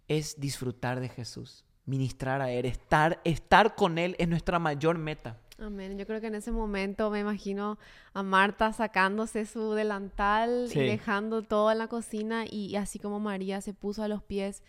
es 0.07 0.39
disfrutar 0.39 1.01
de 1.01 1.09
Jesús, 1.09 1.65
ministrar 1.85 2.41
a 2.41 2.49
Él, 2.49 2.65
estar, 2.65 3.19
estar 3.25 3.75
con 3.75 3.97
Él 3.97 4.15
es 4.19 4.27
nuestra 4.29 4.57
mayor 4.59 4.97
meta. 4.97 5.37
Amén. 5.59 5.97
Yo 5.97 6.05
creo 6.05 6.21
que 6.21 6.27
en 6.27 6.35
ese 6.35 6.51
momento 6.51 7.09
me 7.09 7.19
imagino 7.19 7.79
a 8.13 8.21
Marta 8.21 8.73
sacándose 8.73 9.45
su 9.47 9.71
delantal 9.73 10.67
Sí. 10.69 10.79
y 10.79 10.83
dejando 10.83 11.41
todo 11.41 11.71
en 11.71 11.79
la 11.79 11.87
cocina 11.87 12.45
y 12.47 12.75
así 12.75 12.99
como 12.99 13.19
María 13.19 13.59
se 13.61 13.73
puso 13.73 14.03
a 14.03 14.07
los 14.07 14.21
pies 14.21 14.61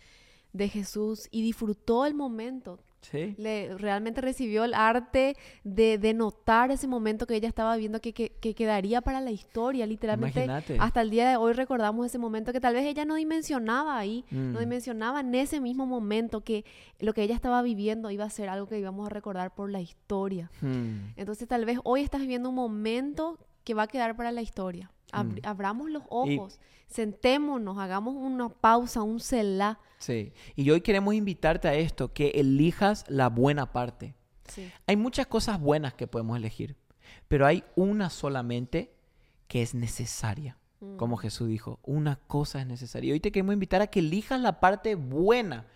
de 0.51 0.67
Jesús 0.67 1.27
y 1.29 1.43
disfrutó 1.43 2.07
el 2.07 2.15
momento. 2.15 2.79
Sí. 3.01 3.33
Le, 3.37 3.77
realmente 3.77 4.19
recibió 4.21 4.63
el 4.65 4.73
arte 4.73 5.35
de, 5.63 5.97
de 5.97 6.13
notar 6.13 6.69
ese 6.71 6.87
momento 6.87 7.25
que 7.25 7.35
ella 7.35 7.47
estaba 7.47 7.75
viendo 7.77 8.01
que, 8.01 8.13
que- 8.13 8.29
que 8.41 8.53
quedaría 8.53 9.01
para 9.01 9.21
la 9.21 9.31
historia. 9.31 9.85
Literalmente, 9.85 10.43
Imagínate. 10.43 10.77
hasta 10.79 11.01
el 11.01 11.09
día 11.09 11.29
de 11.29 11.37
hoy 11.37 11.53
recordamos 11.53 12.05
ese 12.05 12.17
momento 12.17 12.51
que 12.51 12.59
tal 12.59 12.73
vez 12.73 12.85
ella 12.85 13.05
no 13.05 13.15
dimensionaba 13.15 13.97
ahí, 13.97 14.25
no 14.31 14.57
Mm. 14.57 14.61
dimensionaba 14.61 15.21
en 15.21 15.33
ese 15.35 15.61
mismo 15.61 15.85
momento 15.85 16.41
que 16.41 16.65
lo 16.99 17.13
que 17.13 17.23
ella 17.23 17.35
estaba 17.35 17.61
viviendo 17.61 18.11
iba 18.11 18.25
a 18.25 18.29
ser 18.29 18.49
algo 18.49 18.67
que 18.67 18.77
íbamos 18.79 19.05
a 19.07 19.09
recordar 19.09 19.53
por 19.55 19.69
la 19.71 19.79
historia. 19.81 20.51
Hmm. 20.61 21.13
Entonces 21.15 21.47
tal 21.47 21.65
vez 21.65 21.79
hoy 21.83 22.01
estás 22.01 22.21
viviendo 22.21 22.49
un 22.49 22.55
momento 22.55 23.37
que 23.63 23.73
va 23.73 23.83
a 23.83 23.87
quedar 23.87 24.15
para 24.15 24.31
la 24.31 24.41
historia. 24.41 24.91
Mm. 25.13 25.39
Abramos 25.43 25.89
los 25.89 26.03
Y- 26.03 26.37
ojos, 26.37 26.59
sentémonos, 26.87 27.77
hagamos 27.77 28.15
una 28.15 28.49
pausa, 28.49 29.01
un 29.01 29.19
celá. 29.19 29.79
Sí. 29.97 30.33
Y 30.55 30.69
hoy 30.71 30.81
queremos 30.81 31.13
invitarte 31.13 31.67
a 31.67 31.75
esto, 31.75 32.13
que 32.13 32.29
elijas 32.35 33.05
la 33.07 33.29
buena 33.29 33.71
parte. 33.71 34.15
Sí. 34.47 34.71
Hay 34.87 34.95
muchas 34.95 35.27
cosas 35.27 35.59
buenas 35.59 35.93
que 35.93 36.07
podemos 36.07 36.37
elegir, 36.37 36.75
pero 37.27 37.45
hay 37.45 37.63
una 37.75 38.09
solamente 38.09 38.93
que 39.47 39.61
es 39.61 39.75
necesaria. 39.75 40.57
Mm. 40.79 40.95
Como 40.95 41.17
Jesús 41.17 41.47
dijo, 41.49 41.79
una 41.83 42.15
cosa 42.27 42.61
es 42.61 42.67
necesaria. 42.67 43.09
Y 43.09 43.11
hoy 43.13 43.19
te 43.19 43.31
queremos 43.31 43.53
invitar 43.53 43.81
a 43.81 43.87
que 43.87 43.99
elijas 43.99 44.39
la 44.39 44.59
parte 44.59 44.95
buena, 44.95 45.67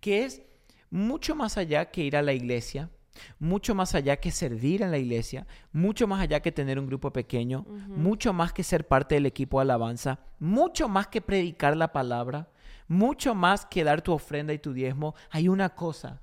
que 0.00 0.24
es 0.24 0.42
mucho 0.90 1.34
más 1.34 1.56
allá 1.56 1.90
que 1.90 2.02
ir 2.02 2.16
a 2.16 2.22
la 2.22 2.32
iglesia, 2.32 2.90
mucho 3.38 3.74
más 3.74 3.94
allá 3.94 4.16
que 4.16 4.30
servir 4.30 4.82
en 4.82 4.90
la 4.90 4.98
iglesia, 4.98 5.46
mucho 5.72 6.06
más 6.06 6.20
allá 6.20 6.40
que 6.40 6.52
tener 6.52 6.78
un 6.78 6.86
grupo 6.86 7.12
pequeño, 7.12 7.64
mucho 7.88 8.32
más 8.32 8.52
que 8.52 8.62
ser 8.62 8.86
parte 8.86 9.14
del 9.14 9.26
equipo 9.26 9.58
de 9.58 9.62
alabanza, 9.62 10.20
mucho 10.38 10.88
más 10.88 11.08
que 11.08 11.20
predicar 11.20 11.76
la 11.76 11.92
palabra, 11.92 12.50
mucho 12.86 13.34
más 13.34 13.66
que 13.66 13.84
dar 13.84 14.02
tu 14.02 14.12
ofrenda 14.12 14.52
y 14.52 14.58
tu 14.58 14.72
diezmo. 14.72 15.14
Hay 15.30 15.48
una 15.48 15.70
cosa 15.70 16.20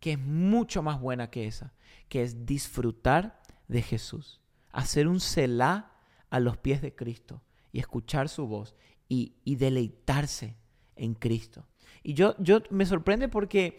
que 0.00 0.12
es 0.12 0.18
mucho 0.18 0.82
más 0.82 1.00
buena 1.00 1.30
que 1.30 1.46
esa, 1.46 1.72
que 2.08 2.22
es 2.22 2.44
disfrutar 2.44 3.40
de 3.68 3.82
Jesús, 3.82 4.40
hacer 4.70 5.08
un 5.08 5.20
celá 5.20 5.92
a 6.28 6.40
los 6.40 6.56
pies 6.56 6.82
de 6.82 6.94
Cristo 6.94 7.42
y 7.72 7.78
escuchar 7.78 8.28
su 8.28 8.46
voz 8.46 8.74
y, 9.08 9.34
y 9.44 9.56
deleitarse 9.56 10.56
en 10.96 11.14
Cristo. 11.14 11.66
Y 12.02 12.14
yo, 12.14 12.34
yo 12.38 12.60
me 12.70 12.86
sorprende 12.86 13.28
porque 13.28 13.78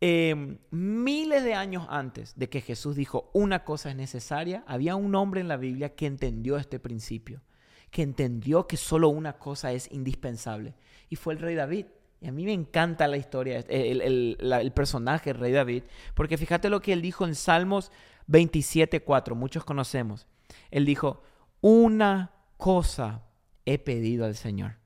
eh, 0.00 0.58
miles 0.70 1.42
de 1.42 1.54
años 1.54 1.86
antes 1.88 2.34
de 2.36 2.48
que 2.48 2.60
Jesús 2.60 2.94
dijo 2.94 3.30
una 3.32 3.64
cosa 3.64 3.90
es 3.90 3.96
necesaria, 3.96 4.62
había 4.66 4.94
un 4.94 5.14
hombre 5.14 5.40
en 5.40 5.48
la 5.48 5.56
Biblia 5.56 5.94
que 5.96 6.06
entendió 6.06 6.56
este 6.56 6.78
principio, 6.78 7.42
que 7.90 8.02
entendió 8.02 8.66
que 8.68 8.76
solo 8.76 9.08
una 9.08 9.38
cosa 9.38 9.72
es 9.72 9.90
indispensable, 9.90 10.74
y 11.08 11.16
fue 11.16 11.34
el 11.34 11.40
rey 11.40 11.54
David. 11.54 11.86
Y 12.20 12.26
a 12.26 12.32
mí 12.32 12.44
me 12.44 12.52
encanta 12.52 13.06
la 13.06 13.16
historia, 13.16 13.58
el, 13.68 14.36
el 14.40 14.72
personaje, 14.72 15.30
el 15.30 15.38
rey 15.38 15.52
David, 15.52 15.84
porque 16.14 16.36
fíjate 16.36 16.68
lo 16.68 16.80
que 16.80 16.92
él 16.92 17.02
dijo 17.02 17.24
en 17.24 17.34
Salmos 17.34 17.92
27.4, 18.28 19.34
muchos 19.34 19.64
conocemos. 19.64 20.26
Él 20.70 20.84
dijo, 20.84 21.22
una 21.60 22.32
cosa 22.56 23.22
he 23.64 23.78
pedido 23.78 24.24
al 24.24 24.34
Señor, 24.34 24.78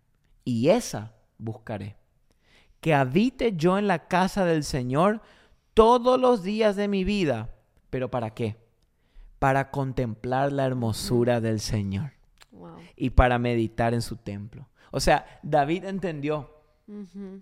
y 0.45 0.69
esa 0.69 1.15
buscaré 1.39 2.02
que 2.83 2.93
habite 2.95 3.55
yo 3.57 3.79
en 3.79 3.87
la 3.87 4.09
casa 4.09 4.45
del 4.45 4.65
Señor 4.65 5.23
todos 5.73 6.21
los 6.21 6.43
días 6.43 6.75
de 6.77 6.89
mi 6.89 7.05
vida. 7.05 7.49
¿Pero 7.91 8.11
para 8.11 8.35
qué? 8.35 8.57
Para 9.39 9.71
contemplar 9.71 10.53
la 10.53 10.67
hermosura 10.67 11.41
del 11.41 11.61
Señor 11.61 12.13
Wow. 12.51 12.77
y 12.97 13.11
para 13.11 13.39
meditar 13.39 13.95
en 13.95 14.03
su 14.03 14.17
templo. 14.17 14.69
O 14.91 15.01
sea, 15.01 15.25
David 15.43 15.85
entendió 15.85 16.51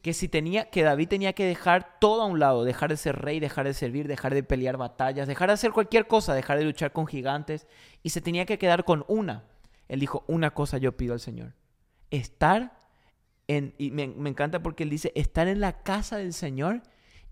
que 0.03 0.13
si 0.13 0.29
tenía 0.29 0.71
que 0.71 0.83
David 0.83 1.09
tenía 1.09 1.33
que 1.33 1.45
dejar 1.45 1.99
todo 1.99 2.23
a 2.23 2.27
un 2.27 2.39
lado, 2.39 2.63
dejar 2.63 2.91
de 2.91 2.97
ser 2.97 3.17
rey, 3.17 3.41
dejar 3.41 3.67
de 3.67 3.75
servir, 3.75 4.07
dejar 4.07 4.35
de 4.35 4.43
pelear 4.45 4.77
batallas, 4.77 5.27
dejar 5.27 5.49
de 5.49 5.55
hacer 5.55 5.73
cualquier 5.73 6.07
cosa, 6.07 6.35
dejar 6.35 6.59
de 6.59 6.65
luchar 6.65 6.93
con 6.93 7.07
gigantes 7.07 7.67
y 8.03 8.11
se 8.11 8.21
tenía 8.21 8.45
que 8.47 8.59
quedar 8.59 8.85
con 8.85 9.05
una. 9.09 9.45
Él 9.89 9.99
dijo, 10.01 10.23
una 10.29 10.53
cosa 10.53 10.79
yo 10.79 10.97
pido 10.97 11.15
al 11.15 11.21
Señor, 11.21 11.55
estar 12.11 12.79
en, 13.57 13.75
y 13.79 13.91
me, 13.91 14.09
me 14.09 14.31
encanta 14.31 14.63
porque 14.63 14.83
él 14.85 14.91
dice, 14.91 15.13
estar 15.15 15.49
en 15.49 15.61
la 15.61 15.83
casa 15.83 16.17
del 16.19 16.33
Señor 16.33 16.83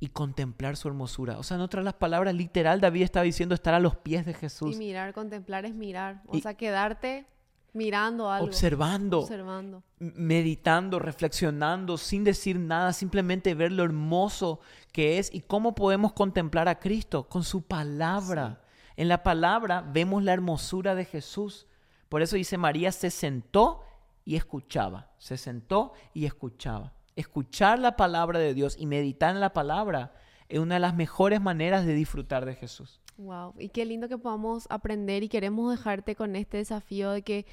y 0.00 0.08
contemplar 0.08 0.76
su 0.76 0.88
hermosura. 0.88 1.38
O 1.38 1.42
sea, 1.42 1.56
en 1.56 1.60
otras 1.60 1.84
las 1.84 1.94
palabras, 1.94 2.34
literal, 2.34 2.80
David 2.80 3.02
estaba 3.02 3.24
diciendo 3.24 3.54
estar 3.54 3.74
a 3.74 3.80
los 3.80 3.96
pies 3.96 4.24
de 4.24 4.30
Y 4.32 4.34
Jesús, 4.34 4.76
mirar, 4.76 5.12
contemplar 5.12 5.64
es 5.64 5.74
mirar. 5.74 6.22
O 6.26 6.36
Y- 6.36 6.40
sea, 6.40 6.54
quedarte 6.54 7.26
mirando 7.72 8.30
algo. 8.30 8.46
observando, 8.46 9.20
Observando. 9.20 9.82
meditando, 9.98 10.98
reflexionando, 10.98 11.96
sin 11.98 12.24
decir 12.24 12.58
nada, 12.58 12.92
simplemente 12.92 13.54
ver 13.54 13.72
lo 13.72 13.84
hermoso 13.84 14.60
que 14.92 15.18
es 15.18 15.32
y 15.32 15.40
cómo 15.40 15.74
podemos 15.74 16.12
contemplar 16.12 16.68
a 16.68 16.78
Cristo 16.78 17.28
con 17.28 17.44
su 17.44 17.62
palabra. 17.62 18.60
En 18.96 19.08
la 19.08 19.22
palabra 19.22 19.82
vemos 19.82 20.22
la 20.24 20.32
hermosura 20.32 20.94
de 20.94 21.04
Jesús. 21.04 21.66
Por 22.08 22.22
eso 22.22 22.36
dice 22.36 22.56
María 22.58 22.90
se 22.90 23.10
sentó 23.10 23.82
y 24.28 24.36
escuchaba, 24.36 25.10
se 25.16 25.38
sentó 25.38 25.94
y 26.12 26.26
escuchaba. 26.26 26.92
Escuchar 27.16 27.78
la 27.78 27.96
palabra 27.96 28.38
de 28.38 28.52
Dios 28.52 28.76
y 28.78 28.84
meditar 28.84 29.34
en 29.34 29.40
la 29.40 29.54
palabra 29.54 30.12
es 30.50 30.58
una 30.58 30.74
de 30.74 30.80
las 30.80 30.94
mejores 30.94 31.40
maneras 31.40 31.86
de 31.86 31.94
disfrutar 31.94 32.44
de 32.44 32.54
Jesús. 32.54 33.00
Wow, 33.16 33.54
y 33.58 33.70
qué 33.70 33.86
lindo 33.86 34.06
que 34.06 34.18
podamos 34.18 34.66
aprender 34.68 35.22
y 35.22 35.30
queremos 35.30 35.70
dejarte 35.70 36.14
con 36.14 36.36
este 36.36 36.58
desafío 36.58 37.10
de 37.10 37.22
que 37.22 37.46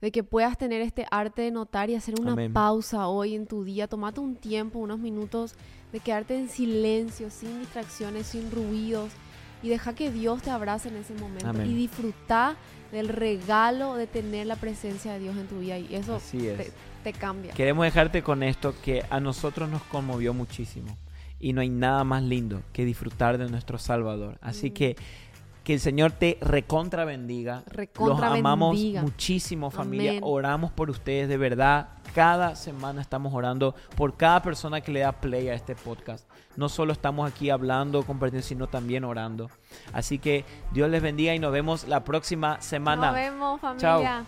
de 0.00 0.12
que 0.12 0.22
puedas 0.22 0.56
tener 0.56 0.80
este 0.82 1.04
arte 1.10 1.42
de 1.42 1.50
notar 1.50 1.90
y 1.90 1.96
hacer 1.96 2.14
una 2.20 2.32
Amén. 2.32 2.52
pausa 2.52 3.08
hoy 3.08 3.34
en 3.34 3.48
tu 3.48 3.64
día, 3.64 3.88
tomate 3.88 4.20
un 4.20 4.36
tiempo, 4.36 4.78
unos 4.78 5.00
minutos 5.00 5.56
de 5.90 5.98
quedarte 5.98 6.36
en 6.36 6.48
silencio, 6.48 7.28
sin 7.30 7.58
distracciones, 7.58 8.28
sin 8.28 8.52
ruidos 8.52 9.10
y 9.64 9.68
deja 9.68 9.94
que 9.96 10.10
Dios 10.12 10.42
te 10.42 10.50
abrace 10.50 10.90
en 10.90 10.96
ese 10.96 11.14
momento 11.14 11.48
Amén. 11.48 11.68
y 11.68 11.74
disfruta 11.74 12.56
del 12.92 13.08
regalo 13.08 13.94
de 13.94 14.06
tener 14.06 14.46
la 14.46 14.56
presencia 14.56 15.12
de 15.12 15.20
Dios 15.20 15.36
en 15.36 15.46
tu 15.46 15.58
vida 15.60 15.78
y 15.78 15.94
eso 15.94 16.16
Así 16.16 16.46
es. 16.48 16.56
te, 16.58 16.72
te 17.04 17.12
cambia. 17.12 17.52
Queremos 17.54 17.84
dejarte 17.84 18.22
con 18.22 18.42
esto 18.42 18.74
que 18.82 19.04
a 19.10 19.20
nosotros 19.20 19.68
nos 19.68 19.82
conmovió 19.84 20.34
muchísimo. 20.34 20.96
Y 21.38 21.52
no 21.54 21.62
hay 21.62 21.70
nada 21.70 22.04
más 22.04 22.22
lindo 22.22 22.60
que 22.72 22.84
disfrutar 22.84 23.38
de 23.38 23.48
nuestro 23.48 23.78
Salvador. 23.78 24.36
Así 24.42 24.70
Mm. 24.70 24.74
que 24.74 24.96
Que 25.62 25.74
el 25.74 25.80
Señor 25.80 26.12
te 26.12 26.38
recontra 26.40 27.04
bendiga. 27.04 27.62
Recontra 27.66 28.30
Los 28.30 28.38
amamos 28.38 28.74
bendiga. 28.76 29.02
muchísimo, 29.02 29.70
familia. 29.70 30.12
Amén. 30.12 30.22
Oramos 30.24 30.72
por 30.72 30.88
ustedes, 30.88 31.28
de 31.28 31.36
verdad. 31.36 31.90
Cada 32.14 32.56
semana 32.56 33.02
estamos 33.02 33.32
orando 33.34 33.74
por 33.94 34.16
cada 34.16 34.40
persona 34.42 34.80
que 34.80 34.90
le 34.90 35.00
da 35.00 35.12
play 35.12 35.48
a 35.48 35.54
este 35.54 35.74
podcast. 35.76 36.26
No 36.56 36.68
solo 36.68 36.92
estamos 36.92 37.30
aquí 37.30 37.50
hablando, 37.50 38.02
compartiendo, 38.02 38.46
sino 38.46 38.66
también 38.66 39.04
orando. 39.04 39.50
Así 39.92 40.18
que 40.18 40.44
Dios 40.72 40.90
les 40.90 41.02
bendiga 41.02 41.34
y 41.34 41.38
nos 41.38 41.52
vemos 41.52 41.86
la 41.88 42.04
próxima 42.04 42.60
semana. 42.60 43.06
Nos 43.06 43.14
vemos, 43.14 43.60
Chao. 43.78 44.00
familia. 44.02 44.24